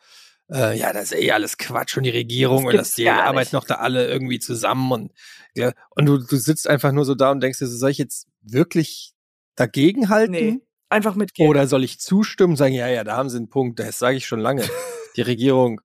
[0.49, 3.55] äh, ja, das ist eh alles Quatsch und die Regierung Das und dass die arbeiten
[3.55, 5.11] noch da alle irgendwie zusammen und
[5.55, 7.97] ja, und du, du sitzt einfach nur so da und denkst dir, so, soll ich
[7.97, 9.13] jetzt wirklich
[9.55, 10.31] dagegen halten?
[10.31, 11.49] nee, einfach mitgehen.
[11.49, 14.27] Oder soll ich zustimmen, sagen, ja, ja, da haben sie einen Punkt, das sage ich
[14.27, 14.63] schon lange.
[15.15, 15.81] Die Regierung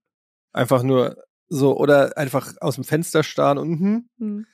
[0.51, 1.17] einfach nur
[1.49, 4.09] so, oder einfach aus dem Fenster starren und hm.
[4.19, 4.45] Hm.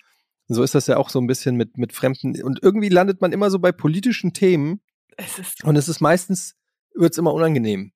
[0.51, 2.41] So ist das ja auch so ein bisschen mit, mit Fremden.
[2.41, 4.81] Und irgendwie landet man immer so bei politischen Themen
[5.15, 6.55] Es und es ist meistens,
[6.95, 7.91] wird's immer unangenehm.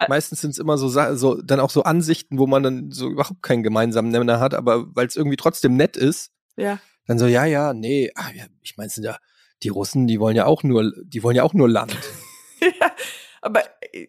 [0.00, 3.08] Ä- Meistens sind es immer so, so, dann auch so Ansichten, wo man dann so
[3.08, 7.26] überhaupt keinen gemeinsamen Nenner hat, aber weil es irgendwie trotzdem nett ist, ja, dann so,
[7.26, 9.16] ja, ja, nee, ah, ja, ich meine, sind ja,
[9.62, 11.96] die Russen, die wollen ja auch nur, die wollen ja auch nur Land.
[12.60, 12.92] ja.
[13.42, 13.62] Aber,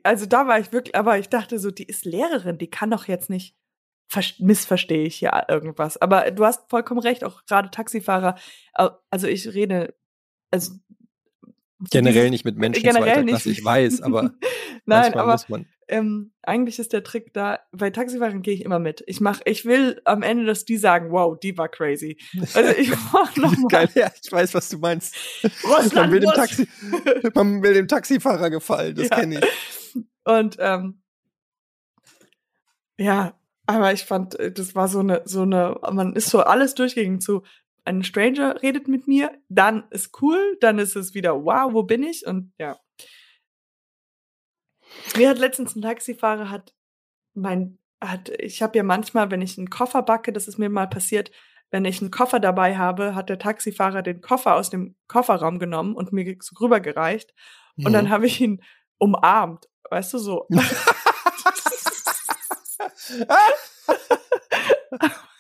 [0.04, 3.08] also da war ich wirklich, aber ich dachte so, die ist Lehrerin, die kann doch
[3.08, 3.56] jetzt nicht,
[4.08, 5.98] ver- missverstehe ich ja irgendwas.
[5.98, 8.36] Aber du hast vollkommen recht, auch gerade Taxifahrer,
[9.10, 9.96] also ich rede,
[10.52, 10.74] also
[11.92, 13.34] Generell nicht mit Menschen generell zweiter nicht.
[13.34, 14.24] Klasse, ich weiß, aber
[14.86, 15.68] Nein, manchmal aber muss man.
[15.88, 19.04] Ähm, eigentlich ist der Trick da, bei Taxifahrern gehe ich immer mit.
[19.08, 22.18] Ich mach, ich will am Ende, dass die sagen, wow, die war crazy.
[22.54, 23.68] Also ich mach noch mal.
[23.70, 25.16] Geil, ja, ich weiß, was du meinst.
[25.64, 26.68] Russland man, will dem Taxi,
[27.34, 29.16] man will dem Taxifahrer gefallen, das Ja.
[29.16, 30.04] kenne ich.
[30.26, 31.02] Und ähm,
[33.00, 33.34] ja,
[33.66, 37.22] aber ich fand, äh, das war so eine, so eine, man ist so alles durchgegangen
[37.22, 37.44] zu,
[37.86, 42.04] ein Stranger redet mit mir, dann ist cool, dann ist es wieder, wow, wo bin
[42.04, 42.26] ich?
[42.28, 42.78] Und ja.
[45.16, 46.74] Mir hat letztens ein Taxifahrer hat
[47.34, 50.88] mein, hat, ich habe ja manchmal, wenn ich einen Koffer backe, das ist mir mal
[50.88, 51.32] passiert,
[51.72, 55.96] wenn ich einen Koffer dabei habe, hat der Taxifahrer den Koffer aus dem Kofferraum genommen
[55.96, 57.34] und mir so rübergereicht.
[57.78, 58.10] Und dann Mhm.
[58.10, 58.64] habe ich ihn
[58.98, 60.48] umarmt, weißt du, so.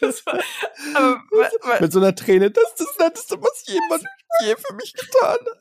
[0.01, 4.03] War, aber, Mit so einer Träne, das ist das Netteste, was jemand
[4.41, 5.56] je für mich getan hat.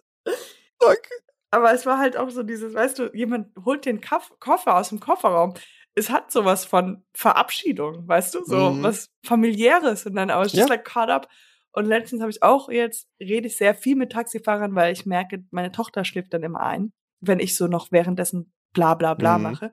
[1.67, 4.91] Aber es war halt auch so dieses, weißt du, jemand holt den Kaff Koffer aus
[4.91, 5.55] dem Kofferraum.
[5.99, 8.83] es hat sowas von Verabschiedung, weißt du, so Mhm.
[8.83, 10.75] was familiäres und dann was just Ja.
[10.75, 11.29] like caught up.
[11.73, 15.45] Und letztens habe ich auch jetzt rede ich sehr viel mit Taxifahrern, weil ich merke,
[15.51, 19.43] meine Tochter schläft dann immer ein, wenn ich so noch währenddessen bla bla bla Mhm.
[19.43, 19.73] mache.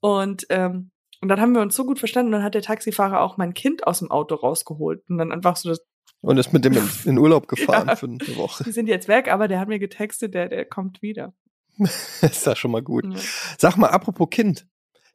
[0.00, 3.36] Und ähm, und dann haben wir uns so gut verstanden, dann hat der Taxifahrer auch
[3.38, 5.84] mein Kind aus dem Auto rausgeholt und dann einfach so das
[6.20, 7.96] Und ist mit dem in, in Urlaub gefahren Ja.
[7.96, 8.64] für eine Woche.
[8.64, 11.32] die sind jetzt weg, aber der hat mir getextet, der der kommt wieder.
[11.78, 13.04] ist ja schon mal gut.
[13.06, 13.20] Ja.
[13.58, 14.66] Sag mal, apropos Kind.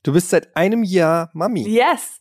[0.03, 1.67] Du bist seit einem Jahr Mami.
[1.67, 2.19] Yes.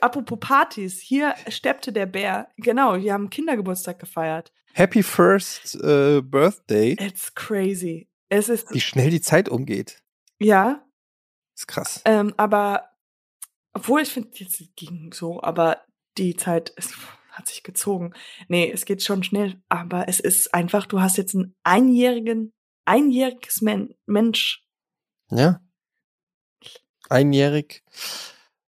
[0.00, 2.48] Apropos Partys, hier steppte der Bär.
[2.56, 4.52] Genau, wir haben Kindergeburtstag gefeiert.
[4.72, 6.92] Happy First äh, Birthday.
[7.00, 8.08] It's crazy.
[8.28, 10.02] Es ist, Wie schnell die Zeit umgeht.
[10.38, 10.84] ja,
[11.56, 12.00] Ist krass.
[12.04, 12.88] ähm, aber,
[13.72, 15.82] obwohl ich finde, jetzt ging so, aber
[16.16, 16.94] die Zeit ist,
[17.40, 18.12] hat sich gezogen.
[18.48, 22.52] Nee, es geht schon schnell, aber es ist einfach, du hast jetzt einen einjährigen,
[22.84, 24.64] einjähriges Men Mensch.
[25.30, 25.60] Ja.
[27.08, 27.82] Einjährig.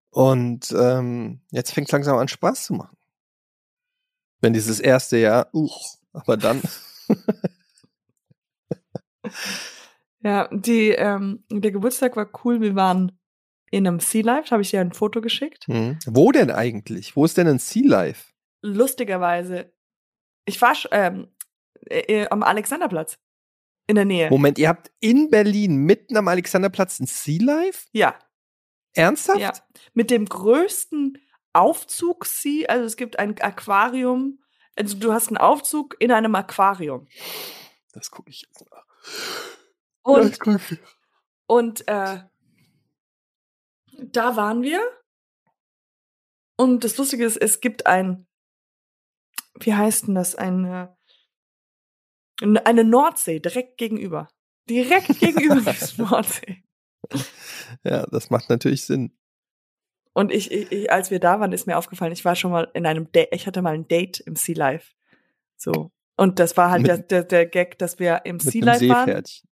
[0.09, 2.97] Und ähm, jetzt fängt langsam an Spaß zu machen.
[4.39, 6.61] Wenn dieses erste Jahr, uch, aber dann.
[10.23, 12.61] Ja, die, ähm, der Geburtstag war cool.
[12.61, 13.11] Wir waren
[13.71, 15.65] in einem Sea Life, habe ich dir ein Foto geschickt.
[15.67, 15.97] Hm.
[16.05, 17.15] Wo denn eigentlich?
[17.15, 18.30] Wo ist denn ein Sea Life?
[18.61, 19.73] Lustigerweise,
[20.45, 21.33] ich war ähm,
[21.85, 23.17] äh, am Alexanderplatz
[23.87, 24.29] in der Nähe.
[24.29, 27.87] Moment, ihr habt in Berlin mitten am Alexanderplatz ein Sea Life?
[27.91, 28.17] Ja,
[28.93, 29.39] Ernsthaft?
[29.39, 29.53] ja.
[29.93, 31.17] Mit dem größten
[31.53, 34.39] Aufzugssee, also es gibt ein Aquarium,
[34.75, 37.07] also du hast einen Aufzug in einem Aquarium.
[37.93, 38.85] Das gucke ich jetzt nach.
[40.03, 40.79] Und, ich.
[41.45, 42.23] und äh,
[43.97, 44.81] da waren wir.
[46.55, 48.27] Und das Lustige ist, es gibt ein,
[49.59, 50.95] wie heißt denn das, eine,
[52.41, 54.29] eine Nordsee direkt gegenüber.
[54.69, 56.63] Direkt gegenüber ist Nordsee.
[57.83, 59.17] Ja, das macht natürlich Sinn.
[60.13, 62.85] Und ich, ich, als wir da waren, ist mir aufgefallen, ich war schon mal in
[62.85, 64.93] einem Date, ich hatte mal ein Date im Sea Life.
[65.57, 65.91] So.
[66.17, 69.05] Und das war halt Mit- der, der, der Gag, dass wir im Sea Life waren
[69.07, 69.49] Seepferdchen.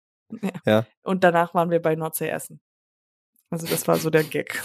[1.03, 2.59] und danach waren wir bei Nordsee essen.
[3.49, 4.61] Also das war so der Gag.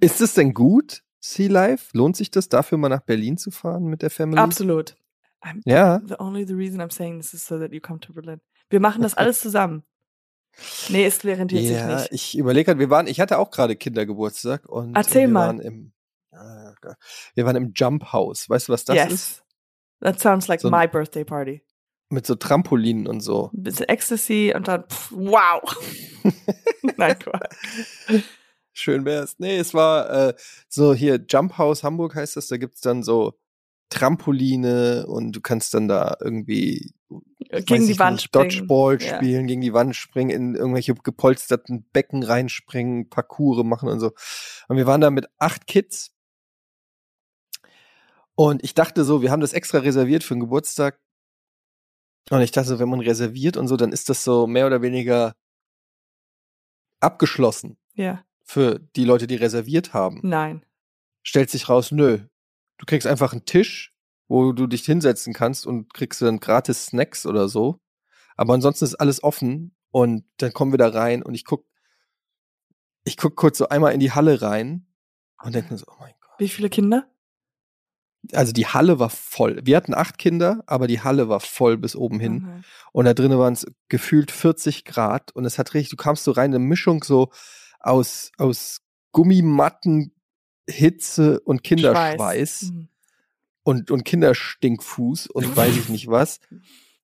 [0.00, 1.96] Ist es denn gut, Sea Life?
[1.96, 4.40] Lohnt sich das dafür, mal nach Berlin zu fahren mit der Family?
[4.40, 4.96] Absolut.
[5.42, 6.00] I'm, Ja.
[6.06, 8.40] The only the reason I'm saying this is so that you come to Berlin.
[8.68, 9.82] Wir machen das alles zusammen.
[10.88, 12.08] Nee, es rentiert sich Ja, nicht.
[12.12, 15.46] ich überlege gerade, wir waren, ich hatte auch gerade Kindergeburtstag und Erzähl wir mal.
[15.46, 15.92] waren im,
[16.32, 16.74] ja,
[17.34, 18.50] wir waren im Jump House.
[18.50, 19.12] Weißt du, was das yes.
[19.12, 19.44] ist?
[20.00, 21.62] That sounds like So my birthday party.
[22.08, 23.50] Mit so Trampolinen und so.
[23.54, 25.62] Ein bisschen Ecstasy und dann, pff, wow.
[26.96, 27.56] Nein, Quatsch.
[28.80, 29.36] Schön wär's.
[29.38, 30.34] Nee, es war äh,
[30.68, 32.48] so hier Jump House Hamburg heißt das.
[32.48, 33.34] Da gibt's dann so
[33.90, 36.94] Trampoline und du kannst dann da irgendwie
[37.50, 38.48] weiß Gegen die Wand nicht, springen.
[38.50, 39.16] Dodgeball Ja.
[39.16, 44.12] spielen, gegen die Wand springen, in irgendwelche gepolsterten Becken reinspringen, Parcours machen und so.
[44.68, 46.12] Und wir waren da mit acht Kids.
[48.36, 51.00] Und ich dachte so, wir haben das extra reserviert für den Geburtstag.
[52.30, 54.80] Und ich dachte so, wenn man reserviert und so, dann ist das so mehr oder
[54.82, 55.34] weniger
[57.00, 60.20] abgeschlossen Ja, für die Leute, die reserviert haben.
[60.22, 60.64] nein.
[61.22, 62.18] Stellt sich raus, nö.
[62.78, 63.94] Du kriegst einfach einen Tisch,
[64.26, 67.78] wo du dich hinsetzen kannst und kriegst dann gratis Snacks oder so.
[68.36, 71.66] Aber ansonsten ist alles offen und dann kommen wir da rein und ich guck,
[73.04, 74.86] ich guck kurz so einmal in die Halle rein
[75.42, 76.38] und denke mir so, oh mein Gott.
[76.38, 77.06] Wie viele Kinder?
[78.32, 79.60] Also die Halle war voll.
[79.62, 82.42] Wir hatten acht Kinder, aber die Halle war voll bis oben hin.
[82.46, 82.64] Nein.
[82.92, 86.32] Und da drinnen waren es gefühlt 40 Grad und es hat richtig, du kamst so
[86.32, 87.30] rein, eine Mischung so
[87.80, 88.80] aus, aus
[89.12, 90.12] Gummimatten,
[90.68, 92.88] Hitze und Kinderschweiß Mhm.
[93.64, 96.40] und, und Kinderstinkfuß und weiß ich nicht was.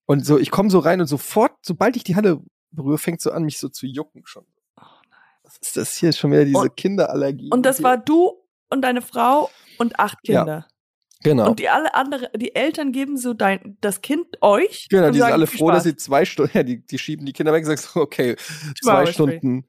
[0.06, 3.32] Und so, ich komme so rein und sofort, sobald ich die Halle berühre, fängt so
[3.32, 4.44] an, mich so zu jucken schon.
[4.76, 5.18] Oh nein.
[5.42, 6.12] Was ist das hier?
[6.12, 7.50] Schon wieder diese Und- Kinderallergie.
[7.50, 7.84] Und das hier.
[7.84, 8.32] war du
[8.70, 10.66] und deine Frau und acht Ja, Kinder.
[11.22, 11.48] Genau.
[11.48, 14.86] Und die alle andere, die Eltern geben so dein, das Kind euch.
[14.90, 15.84] Genau, die sind sagen, alle viel froh, dass Spaß.
[15.84, 18.36] sie zwei Stunden, ja, die, die schieben die Kinder weg und sagst, so, okay,
[18.80, 19.06] zwei.
[19.06, 19.66] Stunden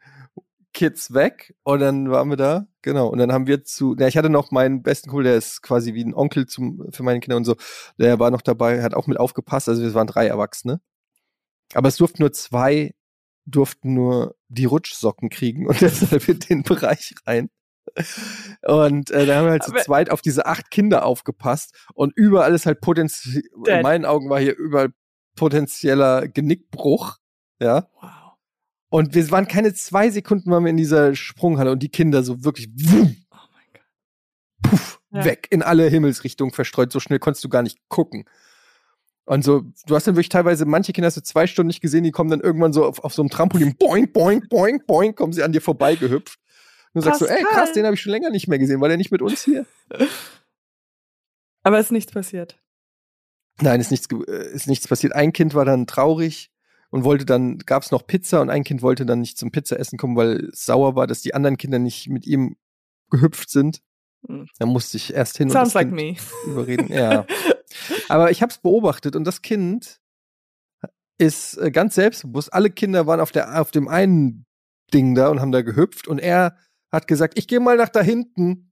[0.77, 4.15] Kids weg und dann waren wir da, genau, und dann haben wir zu, ja, ich
[4.15, 7.35] hatte noch meinen besten Kumpel, der ist quasi wie ein Onkel zum, für meine Kinder
[7.35, 7.55] und so,
[7.97, 10.79] der war noch dabei, hat auch mit aufgepasst, also wir waren drei Erwachsene.
[11.73, 12.93] Aber es durften nur zwei,
[13.45, 17.49] durften nur die Rutschsocken kriegen und deshalb in den Bereich rein.
[18.67, 22.13] Und äh, da haben wir halt zu Aber- zweit auf diese acht Kinder aufgepasst und
[22.15, 24.89] überall ist halt potenziell, in meinen Augen war hier überall
[25.35, 27.17] potenzieller Genickbruch,
[27.59, 27.87] ja.
[27.99, 28.11] Wow.
[28.89, 32.43] Und wir waren keine zwei Sekunden waren wir in dieser Sprunghalle und die Kinder so
[32.43, 34.71] wirklich wumm, Oh mein Gott.
[34.71, 35.25] puff, Ja.
[35.25, 36.91] weg in alle Himmelsrichtungen verstreut.
[36.91, 38.25] So schnell konntest du gar nicht gucken.
[39.25, 42.05] Und so, du hast dann wirklich teilweise, manche Kinder hast du zwei Stunden nicht gesehen,
[42.05, 45.33] die kommen dann irgendwann so auf, auf so einem Trampolin, boink, boink, boink, boink, kommen
[45.33, 46.39] sie an dir vorbei gehüpft.
[46.93, 48.79] Du sagst so, ey, krass, den habe ich schon länger nicht mehr gesehen.
[48.79, 49.65] War der nicht mit uns hier?
[51.63, 52.57] Aber ist nichts passiert.
[53.59, 55.13] Nein, ist nichts, äh, ist nichts passiert.
[55.13, 56.49] Ein Kind war dann traurig
[56.89, 59.97] und wollte dann, gab es noch Pizza und ein Kind wollte dann nicht zum Pizzaessen
[59.97, 62.55] kommen, weil es sauer war, dass die anderen Kinder nicht mit ihm
[63.09, 63.81] gehüpft sind.
[64.27, 64.47] Hm.
[64.57, 66.13] Da musste ich erst hin Sounds like und das me.
[66.13, 66.93] kind überreden.
[66.93, 67.25] Ja.
[68.09, 69.99] Aber ich habe es beobachtet und das Kind
[71.17, 72.53] ist äh, ganz selbstbewusst.
[72.53, 74.45] Alle Kinder waren auf, der, auf dem einen
[74.93, 76.55] Ding da und haben da gehüpft und er
[76.91, 78.71] hat gesagt, ich gehe mal nach da hinten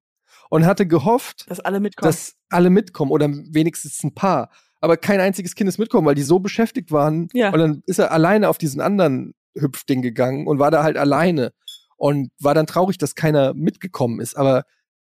[0.49, 2.09] und hatte gehofft, Dass alle mitkommen.
[2.09, 4.49] dass alle mitkommen oder wenigstens ein paar.
[4.81, 7.27] Aber kein einziges Kind ist mitkommen, weil die so beschäftigt waren.
[7.33, 7.51] Ja.
[7.51, 11.53] Und dann ist er alleine auf diesen anderen Hüpfding gegangen und war da halt alleine
[11.97, 14.35] und war dann traurig, dass keiner mitgekommen ist.
[14.35, 14.63] Aber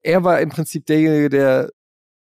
[0.01, 1.70] er war im Prinzip derjenige, der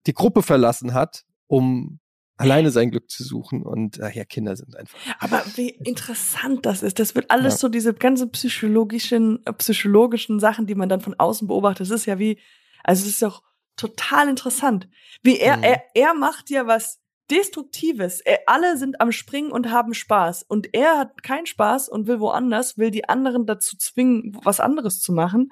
[0.08, 2.00] die Gruppe verlassen hat, um
[2.38, 3.64] alleine sein Glück zu suchen.
[3.64, 4.98] Und ach ja, Kinder sind einfach.
[5.20, 6.98] Aber wie interessant das ist.
[6.98, 7.58] Das wird alles Ja.
[7.60, 11.82] so diese ganzen psychologischen, äh, psychologischen Sachen, die man dann von außen beobachtet.
[11.82, 12.40] Das ist ja wie,
[12.84, 13.44] also es ist doch
[13.76, 14.88] total interessant.
[15.22, 15.64] Wie er, Mhm.
[15.64, 17.00] er, er macht ja was
[17.30, 18.22] Destruktives.
[18.22, 20.44] Er, alle sind am Springen und haben Spaß.
[20.44, 25.00] Und er hat keinen Spaß und will woanders, will die anderen dazu zwingen, was anderes
[25.00, 25.52] zu machen.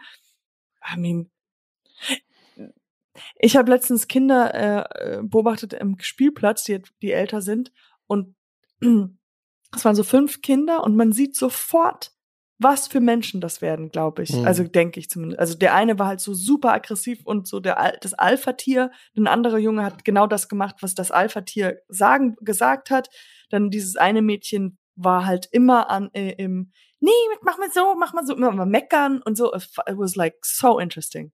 [0.93, 1.29] I mean,
[3.35, 7.71] ich habe letztens Kinder äh, äh, beobachtet im Spielplatz, die, die älter sind.
[8.05, 8.35] Und
[8.81, 12.11] es waren so fünf Kinder und man sieht sofort,
[12.59, 14.33] was für Menschen das werden, glaube ich.
[14.33, 14.45] Mhm.
[14.45, 15.39] Also denke ich zumindest.
[15.39, 18.91] Also der eine war halt so super aggressiv und so der das Alpha-Tier.
[19.15, 23.09] Ein anderer Junge hat genau das gemacht, was das Alpha-Tier sagen gesagt hat.
[23.49, 27.11] Dann dieses eine Mädchen war halt immer an äh, im Nee,
[27.43, 29.53] mach mal so, mach mal so, immer mal meckern und so.
[29.53, 31.31] It was like so interesting.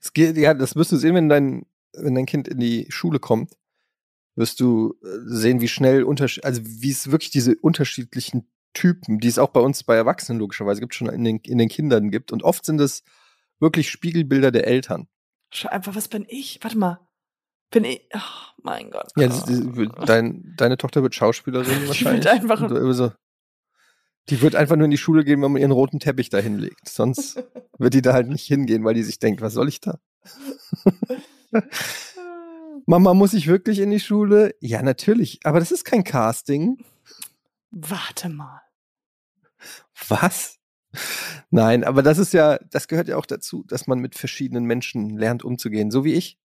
[0.00, 3.18] Es geht, ja, das wirst du sehen, wenn dein, wenn dein Kind in die Schule
[3.18, 3.52] kommt,
[4.34, 9.28] wirst du äh, sehen, wie schnell unterschied, also wie es wirklich diese unterschiedlichen Typen, die
[9.28, 12.32] es auch bei uns bei Erwachsenen logischerweise gibt, schon in den, in den Kindern gibt.
[12.32, 13.02] Und oft sind es
[13.60, 15.08] wirklich Spiegelbilder der Eltern.
[15.50, 16.58] Schau einfach, was bin ich?
[16.62, 17.00] Warte mal.
[17.70, 18.02] Bin ich.
[18.14, 18.20] Oh
[18.62, 19.10] mein Gott.
[19.16, 19.44] Ja, das,
[20.06, 22.24] dein, deine Tochter wird Schauspielerin Die wahrscheinlich.
[22.24, 23.12] wird einfach- so,
[24.30, 26.88] die wird einfach nur in die Schule gehen, wenn man ihren roten Teppich da hinlegt.
[26.88, 27.42] Sonst
[27.78, 29.98] wird die da halt nicht hingehen, weil die sich denkt, was soll ich da?
[32.86, 34.54] Mama, muss ich wirklich in die Schule?
[34.60, 35.40] Ja, natürlich.
[35.44, 36.78] Aber das ist kein Casting.
[37.70, 38.61] Warte mal.
[40.08, 40.58] Was?
[41.50, 45.16] Nein, aber das ist ja, das gehört ja auch dazu, dass man mit verschiedenen Menschen
[45.16, 46.38] lernt umzugehen, so wie ich.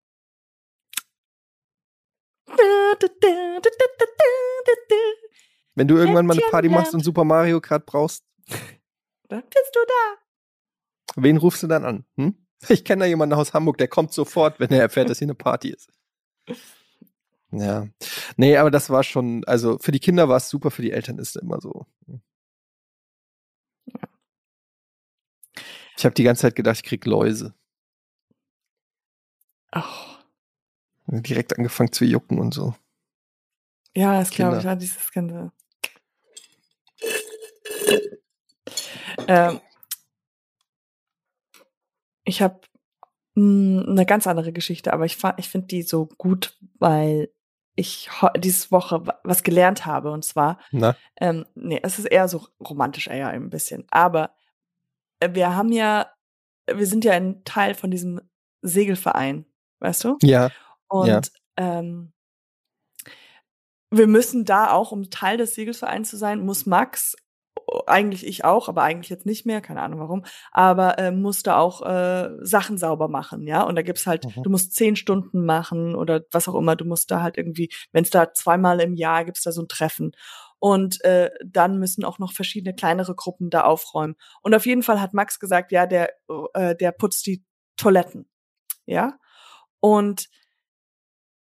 [5.76, 8.24] Wenn du irgendwann mal eine Party machst und Super Mario Kart brauchst,
[9.28, 11.22] Dann bist du da.
[11.22, 12.06] wen rufst du dann an?
[12.16, 12.36] Hm?
[12.70, 15.36] Ich kenne da jemanden aus Hamburg, der kommt sofort, wenn er erfährt, dass hier eine
[15.36, 15.90] Party ist.
[17.52, 17.88] Ja.
[18.36, 21.20] Nee, aber das war schon, also für die Kinder war es super, für die Eltern
[21.20, 21.86] ist es immer so.
[25.98, 27.54] Ich habe die ganze Zeit gedacht, ich krieg Läuse.
[29.76, 29.82] Oh.
[31.08, 32.76] Direkt angefangen zu jucken und so.
[33.96, 35.52] Ja, das glaube ich, ja, dieses ganze.
[39.28, 39.60] Ähm,
[42.24, 42.62] ich habe
[43.36, 47.32] eine ganz andere Geschichte, aber ich, ich finde die so gut, weil
[47.76, 50.12] ich diese Woche wa- was gelernt habe.
[50.12, 50.96] Und zwar, Na?
[51.20, 53.86] ähm, nee, es ist eher so romantisch, eher ein bisschen.
[53.90, 54.37] Aber äh,
[55.26, 56.12] wir haben ja,
[56.72, 58.22] wir sind ja ein Teil von diesem
[58.62, 59.46] Segelverein,
[59.80, 60.18] weißt du?
[60.22, 60.50] Ja.
[60.90, 61.22] Und Ja.
[61.58, 62.14] ähm,
[63.90, 67.16] wir müssen da auch, um Teil des Segelvereins zu sein, muss Max,
[67.86, 71.82] eigentlich ich auch, aber eigentlich jetzt nicht mehr, keine Ahnung warum, aber äh, musste auch
[71.86, 73.64] äh, Sachen sauber machen, ja.
[73.64, 74.44] Und da gibt's halt, Mhm.
[74.44, 78.04] du musst zehn Stunden machen oder was auch immer, du musst da halt irgendwie, wenn
[78.04, 80.12] es da zweimal im Jahr gibt's da so ein Treffen.
[80.60, 84.16] Und äh, dann müssen auch noch verschiedene kleinere Gruppen da aufräumen.
[84.42, 86.10] Und auf jeden Fall hat Max gesagt, ja, der,
[86.54, 87.44] äh, der putzt die
[87.76, 88.28] Toiletten.
[88.86, 89.20] Ja.
[89.80, 90.30] Und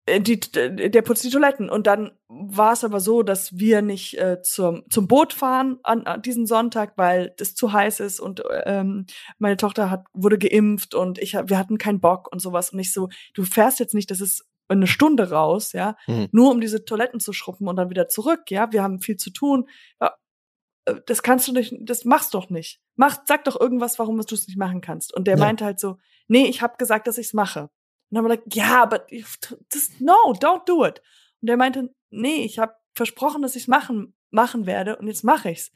[0.06, 1.70] äh, die, der putzt die Toiletten.
[1.70, 6.06] Und dann war es aber so, dass wir nicht äh, zum, zum Boot fahren an,
[6.06, 9.06] an diesen Sonntag, weil es zu heiß ist und ähm,
[9.38, 12.72] meine Tochter hat, wurde geimpft und ich wir hatten keinen Bock und sowas.
[12.72, 14.46] Und ich so, du fährst jetzt nicht, das ist
[14.78, 16.30] eine Stunde raus, ja, Mhm.
[16.32, 19.32] nur um diese Toiletten zu schruppen und dann wieder zurück, ja, wir haben viel zu
[19.32, 19.68] tun.
[20.00, 20.16] Ja,
[20.86, 22.82] äh, das kannst du nicht, das machst doch nicht.
[22.96, 25.14] Mach, sag doch irgendwas, warum du es nicht machen kannst.
[25.14, 25.44] Und der Ja.
[25.46, 25.98] meinte halt so,
[26.28, 27.64] nee, ich habe gesagt, dass ich's mache.
[27.64, 27.70] Und
[28.10, 29.06] dann haben wir gesagt, ja, aber
[29.74, 31.02] das, no, don't do it.
[31.42, 35.50] Und der meinte, nee, ich habe versprochen, dass ich's machen machen werde und jetzt mache
[35.52, 35.72] ich's.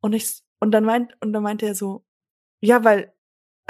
[0.00, 2.04] Und ich und dann meint und dann meinte er so,
[2.60, 3.14] ja, weil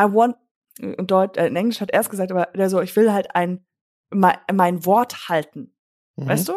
[0.00, 0.36] I want
[0.78, 3.34] in Deutsch, äh, in Englisch hat er es gesagt, aber der so, ich will halt
[3.36, 3.64] ein
[4.12, 5.74] mein, mein Wort halten.
[6.16, 6.28] Mhm.
[6.28, 6.54] Weißt du?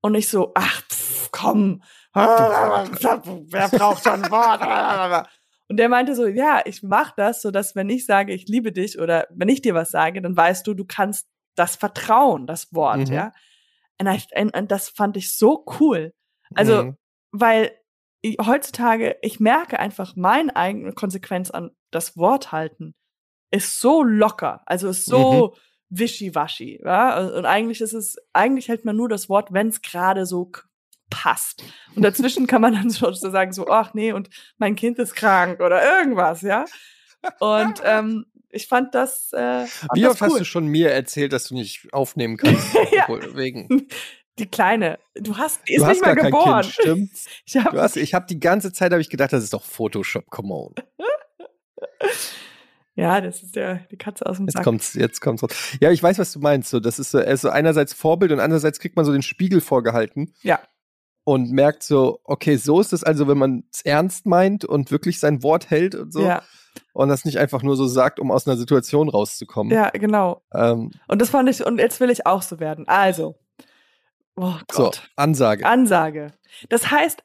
[0.00, 1.82] Und ich so, ach, pff, komm,
[2.14, 5.28] wer braucht ein Wort?
[5.68, 8.72] Und der meinte so, ja, ich mach das, so dass wenn ich sage, ich liebe
[8.72, 12.72] dich oder wenn ich dir was sage, dann weißt du, du kannst das vertrauen, das
[12.72, 13.12] Wort, Mhm.
[13.14, 13.32] ja.
[14.00, 16.14] Und, I, und, und das fand ich so cool.
[16.54, 16.96] Also, Mhm.
[17.32, 17.72] weil
[18.20, 22.94] ich, heutzutage, ich merke einfach, meine eigene Konsequenz an das Wort halten
[23.50, 25.56] ist so locker, also ist so
[25.90, 27.18] wischiwaschi, ja.
[27.18, 30.50] Und eigentlich ist es, eigentlich hält man nur das Wort, wenn es gerade so
[31.10, 31.64] passt.
[31.94, 34.28] Und dazwischen kann man dann so so sagen, so, ach nee, und
[34.58, 36.64] mein Kind ist krank oder irgendwas, ja.
[37.40, 40.38] Und ähm, ich fand das, äh, fand Wie oft hast cool.
[40.38, 42.66] du schon mir erzählt, dass du nicht aufnehmen kannst?
[42.92, 43.06] Ja.
[43.34, 43.88] Wegen.
[44.38, 46.62] Die Kleine, du hast, ist Du hast nicht mal geboren.
[46.62, 47.26] Kind, stimmt's?
[47.44, 50.54] Ich hab, hast, habe die ganze Zeit habe ich gedacht, das ist doch Photoshop, come
[50.54, 50.74] on.
[52.98, 54.64] Ja, das ist der, die Katze aus dem Jetzt Sack.
[54.64, 55.50] kommt's, jetzt kommt's raus.
[55.80, 56.70] Ja, ich weiß, was du meinst.
[56.70, 59.22] So, das ist so, er ist so einerseits Vorbild und andererseits kriegt man so den
[59.22, 60.34] Spiegel vorgehalten.
[60.42, 60.58] Ja.
[61.24, 65.20] Und merkt so, okay, so ist es also, wenn man es ernst meint und wirklich
[65.20, 66.22] sein Wort hält und so.
[66.22, 66.42] Ja,
[66.94, 69.72] Und das nicht einfach nur so sagt, um aus einer Situation rauszukommen.
[69.72, 70.42] ja, genau.
[70.54, 72.88] Ähm, Und das fand ich, und jetzt will ich auch so werden.
[72.88, 73.36] Also,
[74.36, 75.10] oh so, Gott.
[75.16, 75.66] Ansage.
[75.66, 76.32] Ansage.
[76.70, 77.22] Das heißt,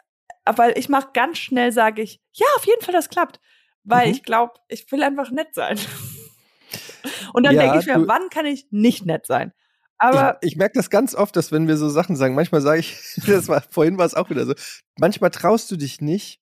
[0.55, 3.39] weil ich mach ganz schnell, sage ich, ja, auf jeden Fall, das klappt.
[3.86, 4.13] Weil Mhm.
[4.13, 5.77] ich glaube, ich will einfach nett sein.
[7.34, 9.53] Und dann Ja, denke ich mir, wann kann ich nicht nett sein?
[9.97, 12.79] Aber ich, ich merke das ganz oft, dass wenn wir so Sachen sagen, manchmal sage
[12.79, 14.53] ich, das war vorhin war es auch wieder so,
[14.97, 16.41] manchmal traust du dich nicht,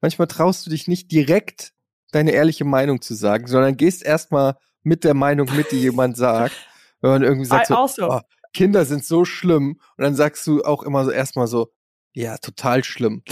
[0.00, 1.72] manchmal traust du dich nicht direkt
[2.12, 6.56] deine ehrliche Meinung zu sagen, sondern gehst erstmal mit der Meinung mit, die jemand sagt.
[7.00, 8.08] Wenn man irgendwie sagt, so, also.
[8.08, 8.20] oh,
[8.54, 11.72] Kinder sind so schlimm und dann sagst du auch immer so erstmal so,
[12.12, 13.22] ja, total schlimm.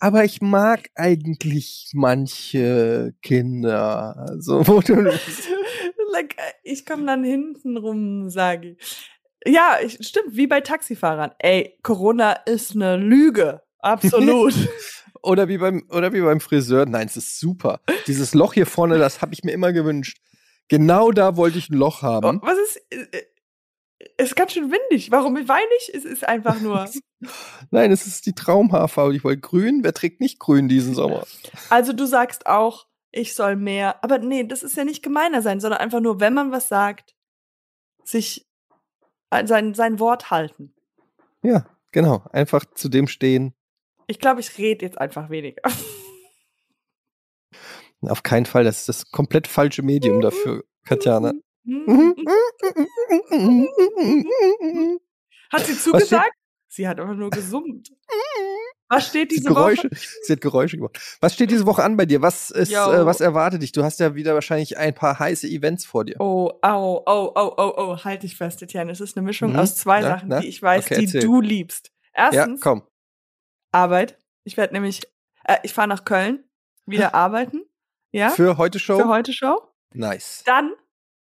[0.00, 4.36] Aber ich mag eigentlich manche Kinder.
[4.38, 4.94] So, wo du,
[6.12, 9.10] like, äh, ich komme dann hinten rum, sage ich.
[9.46, 11.30] Ja, ich, stimmt, wie bei Taxifahrern.
[11.38, 13.62] Ey, Corona ist eine Lüge.
[13.78, 14.54] Absolut.
[15.22, 16.86] Oder wie beim, oder wie beim Friseur.
[16.86, 17.80] Nein, es ist super.
[18.06, 20.18] Dieses Loch hier vorne, das habe ich mir immer gewünscht.
[20.68, 22.40] Genau da wollte ich ein Loch Oh, haben.
[22.42, 22.80] was ist.
[24.16, 25.10] Äh, Ist ganz schön windig.
[25.10, 25.94] Warum weine ich?
[25.94, 26.88] Es ist einfach nur.
[27.70, 29.14] Nein, es ist die Traumhaarfarbe.
[29.14, 29.82] Ich wollte grün.
[29.82, 31.26] Wer trägt nicht grün diesen Sommer?
[31.70, 34.02] Also du sagst auch, ich soll mehr.
[34.04, 37.14] Aber nee, das ist ja nicht gemeiner sein, sondern einfach nur, wenn man was sagt,
[38.04, 38.46] sich
[39.30, 40.74] sein, sein Wort halten.
[41.42, 42.24] Ja, genau.
[42.32, 43.54] Einfach zu dem stehen.
[44.06, 45.62] Ich glaube, ich rede jetzt einfach weniger.
[48.02, 48.64] Auf keinen Fall.
[48.64, 51.32] Das ist das komplett falsche Medium dafür, Katjana.
[55.52, 56.32] Hat sie zugesagt?
[56.68, 57.90] Sie hat aber nur gesummt.
[58.88, 59.96] Was steht diese Geräusche, Woche?
[60.22, 61.16] sie hat Geräusche gemacht.
[61.20, 62.22] Was steht diese Woche an bei dir?
[62.22, 63.72] Was ist, äh, was erwartet dich?
[63.72, 66.16] Du hast ja wieder wahrscheinlich ein paar heiße Events vor dir.
[66.20, 68.92] Oh, au, oh, oh, oh, oh, halt dich fest, Etienne.
[68.92, 69.58] Es ist eine Mischung Mhm.
[69.58, 70.40] aus zwei Na, Sachen, na?
[70.40, 71.20] die ich weiß, Okay, die erzähl.
[71.22, 71.90] du liebst.
[72.16, 72.82] Ja, Erstens, komm.
[73.72, 74.18] Arbeit.
[74.44, 75.02] Ich werde nämlich,
[75.44, 76.44] äh, ich fahre nach Köln,
[76.84, 77.62] wieder arbeiten.
[78.12, 79.02] Ja, für, Für heute Show?
[79.08, 79.62] heute Show.
[79.94, 80.42] Nice.
[80.46, 80.72] Dann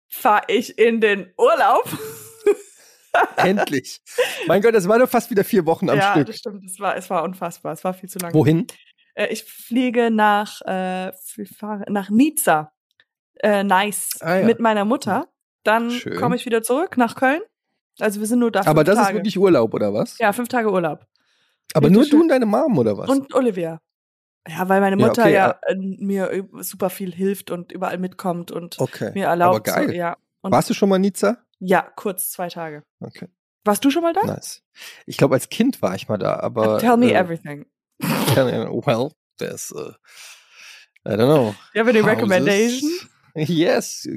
[0.09, 1.85] fahre ich in den Urlaub.
[3.37, 4.01] Endlich.
[4.47, 6.27] Mein Gott, das war doch fast wieder vier Wochen am ja, Stück.
[6.27, 6.65] das stimmt.
[6.65, 7.73] Es war, es war unfassbar.
[7.73, 8.33] Es war viel zu lang.
[8.33, 8.67] Wohin?
[9.15, 11.11] Äh, ich fliege nach, äh,
[11.87, 12.71] nach Nizza.
[13.35, 14.19] Äh, nice.
[14.21, 14.45] Ah, ja.
[14.45, 15.27] Mit meiner Mutter.
[15.63, 16.17] Dann Schön.
[16.17, 17.41] komme ich wieder zurück nach Köln.
[17.99, 19.09] Also wir sind nur da Aber das Tage.
[19.09, 20.17] ist wirklich Urlaub, oder was?
[20.19, 21.05] Ja, fünf Tage Urlaub.
[21.73, 22.11] Aber richtig nur schön.
[22.11, 23.09] du und deine Mom, oder was?
[23.09, 23.79] Und Olivia.
[24.49, 28.51] Ja, weil meine Ja, Mutter okay, ja, äh, mir super viel hilft und überall mitkommt
[28.51, 29.11] und okay.
[29.13, 29.69] mir erlaubt.
[29.69, 29.89] Aber geil.
[29.89, 30.17] So, ja.
[30.41, 31.37] Und Warst du schon mal in Nizza?
[31.59, 32.83] ja, kurz zwei Tage.
[32.99, 33.27] Okay,
[33.65, 34.25] Warst du schon mal da?
[34.25, 34.63] nice.
[35.05, 36.77] Ich glaube, als Kind war ich mal da, aber.
[36.79, 37.65] Tell me äh, everything.
[38.33, 39.91] tell me- Well, there's, uh,
[41.05, 41.55] I don't know.
[41.73, 42.05] You have any Houses.
[42.15, 42.89] recommendation?
[43.35, 44.07] Yes.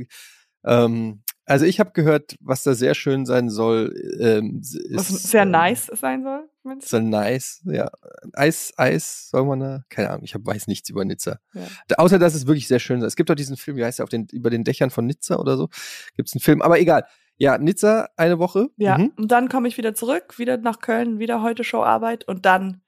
[0.65, 5.43] Ähm, also ich habe gehört, was da sehr schön sein soll, ähm, ist Was sehr
[5.43, 6.49] ähm, nice sein soll?
[6.81, 7.91] Soll nice, ja.
[8.35, 9.85] Eis, Eis, soll man da?
[9.89, 11.39] Keine Ahnung, ich hab, weiß nichts über Nizza.
[11.55, 11.63] Ja.
[11.89, 13.07] Da, außer, dass es wirklich sehr schön ist.
[13.07, 15.37] Es gibt auch diesen Film, wie heißt der, auf den, über den Dächern von Nizza
[15.37, 15.69] oder so.
[16.17, 17.05] Gibt es einen Film, aber egal.
[17.37, 18.69] Ja, Nizza, eine Woche.
[18.77, 19.13] Ja, Mhm.
[19.17, 22.83] und dann komme ich wieder zurück, wieder nach Köln, wieder heute Showarbeit und dann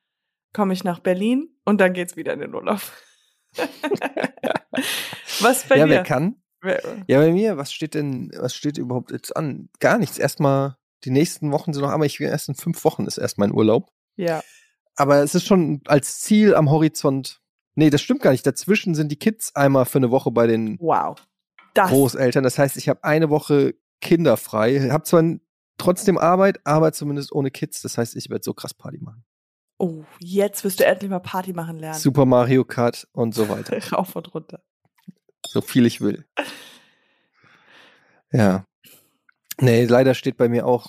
[0.53, 2.81] komme ich nach Berlin und dann geht's wieder in den Urlaub.
[5.41, 5.91] Was bei ja, dir?
[5.91, 6.37] wer kann?
[7.09, 9.69] Ja, bei mir, was steht denn, was steht überhaupt jetzt an?
[9.81, 10.17] Gar nichts.
[10.17, 13.39] Erstmal, die nächsten Wochen sind noch, aber ich will erst in fünf Wochen ist erst
[13.39, 13.93] mein Urlaub.
[14.17, 14.43] Ja.
[14.97, 17.41] Aber es ist schon als Ziel am Horizont.
[17.75, 18.47] Nee, das stimmt gar nicht.
[18.47, 21.17] Dazwischen sind die Kids einmal für eine Woche bei den Wow.
[21.75, 21.91] Das.
[21.91, 22.45] Großeltern.
[22.45, 24.91] Das heißt, ich habe eine Woche kinderfrei.
[24.91, 25.25] Habe zwar
[25.77, 27.83] trotzdem Arbeit, aber zumindest ohne Kids.
[27.83, 29.25] Das heißt, ich werde so krass Party machen.
[29.79, 31.99] Oh, jetzt wirst du endlich mal Party machen lernen.
[31.99, 33.77] Super Mario Kart und so weiter.
[33.93, 34.63] Rauf und runter.
[35.45, 36.25] so viel ich will.
[38.31, 38.65] Ja.
[39.61, 40.89] Nee, leider steht bei mir auch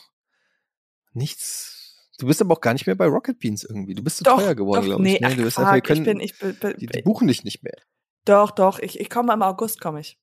[1.13, 1.71] nichts
[2.17, 3.93] Du bist aber auch gar nicht mehr bei Rocket Beans irgendwie.
[3.93, 5.19] Du bist zu Doch, teuer geworden, doch, glaube nee, ich.
[5.21, 5.27] Ne?
[5.27, 7.61] ach, Du bist einfach, können, ich bin, ich bin, bin, die, die buchen dich nicht
[7.61, 7.75] mehr.
[8.23, 10.17] doch, doch, ich, ich komme im August, komme ich.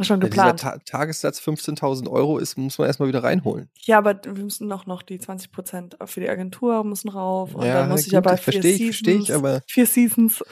[0.00, 0.60] Schon geplant.
[0.60, 3.70] Ta Tagessatz 15.000 Euro ist, muss man erstmal wieder reinholen.
[3.80, 7.54] Ja, aber wir müssen noch, noch die 20 Prozent für die Agentur müssen rauf.
[7.54, 9.62] Und Ja, dann muss ich gut, aber das vier versteh ich, Seasons, versteh ich, aber-
[9.66, 10.44] vier Seasons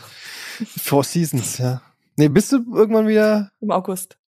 [0.76, 1.80] Four Seasons, ja.
[2.16, 4.18] Nee, bist du irgendwann wieder im August.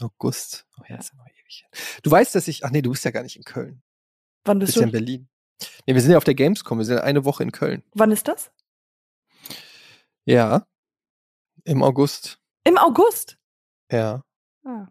[0.00, 0.66] August?
[0.78, 1.18] Oh ja, ist ja
[1.58, 1.68] hin.
[2.02, 3.82] Du weißt, dass ich, ach nee, du bist ja gar nicht in Köln.
[4.44, 4.88] Wann Du bist bist ja du?
[4.88, 5.28] in Berlin.
[5.86, 6.78] Nee, wir sind ja auf der Gamescom.
[6.78, 7.82] Wir sind eine Woche in Köln.
[7.92, 8.50] Wann ist das?
[10.24, 10.66] Ja.
[11.64, 12.38] Im August.
[12.64, 13.36] Im August.
[13.90, 14.24] Ja.
[14.64, 14.88] Ah.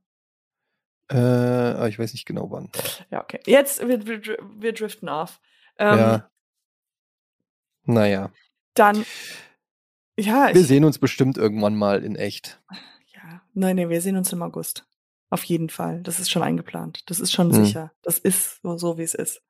[1.12, 2.70] Äh, aber ich weiß nicht genau wann.
[3.10, 3.39] Ja, okay.
[3.45, 4.22] Jetzt, wir, wir,
[4.57, 5.39] wir driften auf.
[5.78, 6.32] Ähm, ja.
[7.84, 8.32] Naja.
[8.76, 9.05] Dann,
[10.20, 12.62] ja, Wir ich, sehen uns bestimmt irgendwann mal in echt.
[13.16, 14.86] ja, nein, nee, wir sehen uns im August.
[15.30, 16.02] Auf jeden Fall.
[16.04, 17.04] Das ist schon eingeplant.
[17.10, 17.64] Das ist schon Hm.
[17.66, 17.92] sicher.
[18.02, 19.42] Das ist so, so wie es ist.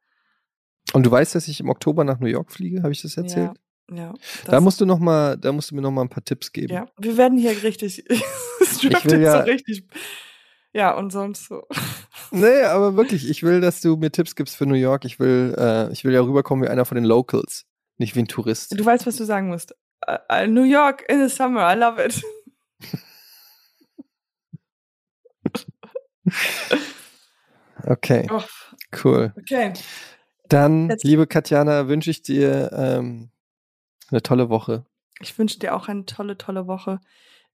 [0.94, 2.82] Und du weißt, dass ich im Oktober nach New York fliege?
[2.84, 3.52] Habe ich das erzählt?
[3.92, 4.14] Ja.
[4.46, 6.52] Da das- musst du noch mal, da musst du mir noch mal ein paar Tipps
[6.52, 6.74] geben.
[6.74, 8.04] Ja, wir werden hier richtig.
[8.82, 9.88] driftet will ja- so richtig.
[10.74, 11.64] Ja, und sonst so.
[12.32, 15.04] Nee, aber wirklich, ich will, dass du mir Tipps gibst für New York.
[15.06, 17.66] Ich will, äh, ich will ja rüberkommen wie einer von den Locals,
[17.98, 18.78] nicht wie ein Tourist.
[18.80, 19.74] Du weißt, was du sagen musst.
[20.08, 22.22] Uh, uh, New York in the summer, I love it.
[27.84, 28.44] Okay, Oh,
[29.04, 29.34] cool.
[29.38, 29.72] okay.
[30.50, 33.30] Dann, Jetzt- liebe Katjana, wünsche ich dir ähm,
[34.12, 34.86] eine tolle Woche.
[35.22, 37.00] Ich wünsche dir auch eine tolle, tolle Woche.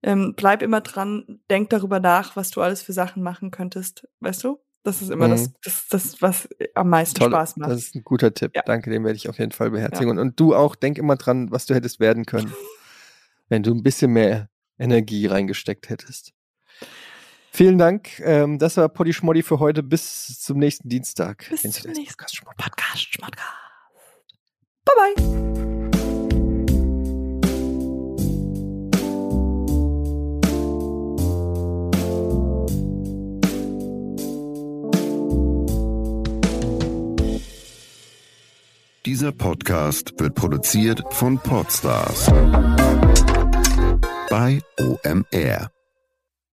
[0.01, 4.07] Ähm, bleib immer dran, denk darüber nach, was du alles für Sachen machen könntest.
[4.19, 4.59] Weißt du?
[4.83, 5.31] Das ist immer Mhm.
[5.31, 7.71] das, das, das, was am meisten Toll, Spaß macht.
[7.71, 8.51] Das ist ein guter Tipp.
[8.55, 8.61] Ja.
[8.63, 10.09] Danke, den werde ich auf jeden Fall beherzigen.
[10.09, 12.51] Und, und du auch, denk immer dran, was du hättest werden können,
[13.49, 14.49] wenn du ein bisschen mehr
[14.79, 16.33] Energie reingesteckt hättest.
[17.55, 18.19] Vielen Dank.
[18.19, 19.81] Ähm, das war Poddy Schmoddy für heute.
[19.81, 21.45] Bis zum nächsten Dienstag.
[21.49, 22.43] Bis zum nächsten Podcast?
[22.57, 23.49] Podcast, Schmodcast.
[24.83, 25.35] Bye bye.
[39.05, 42.29] Dieser Podcast wird produziert von Podstars
[44.29, 45.74] bei OMR.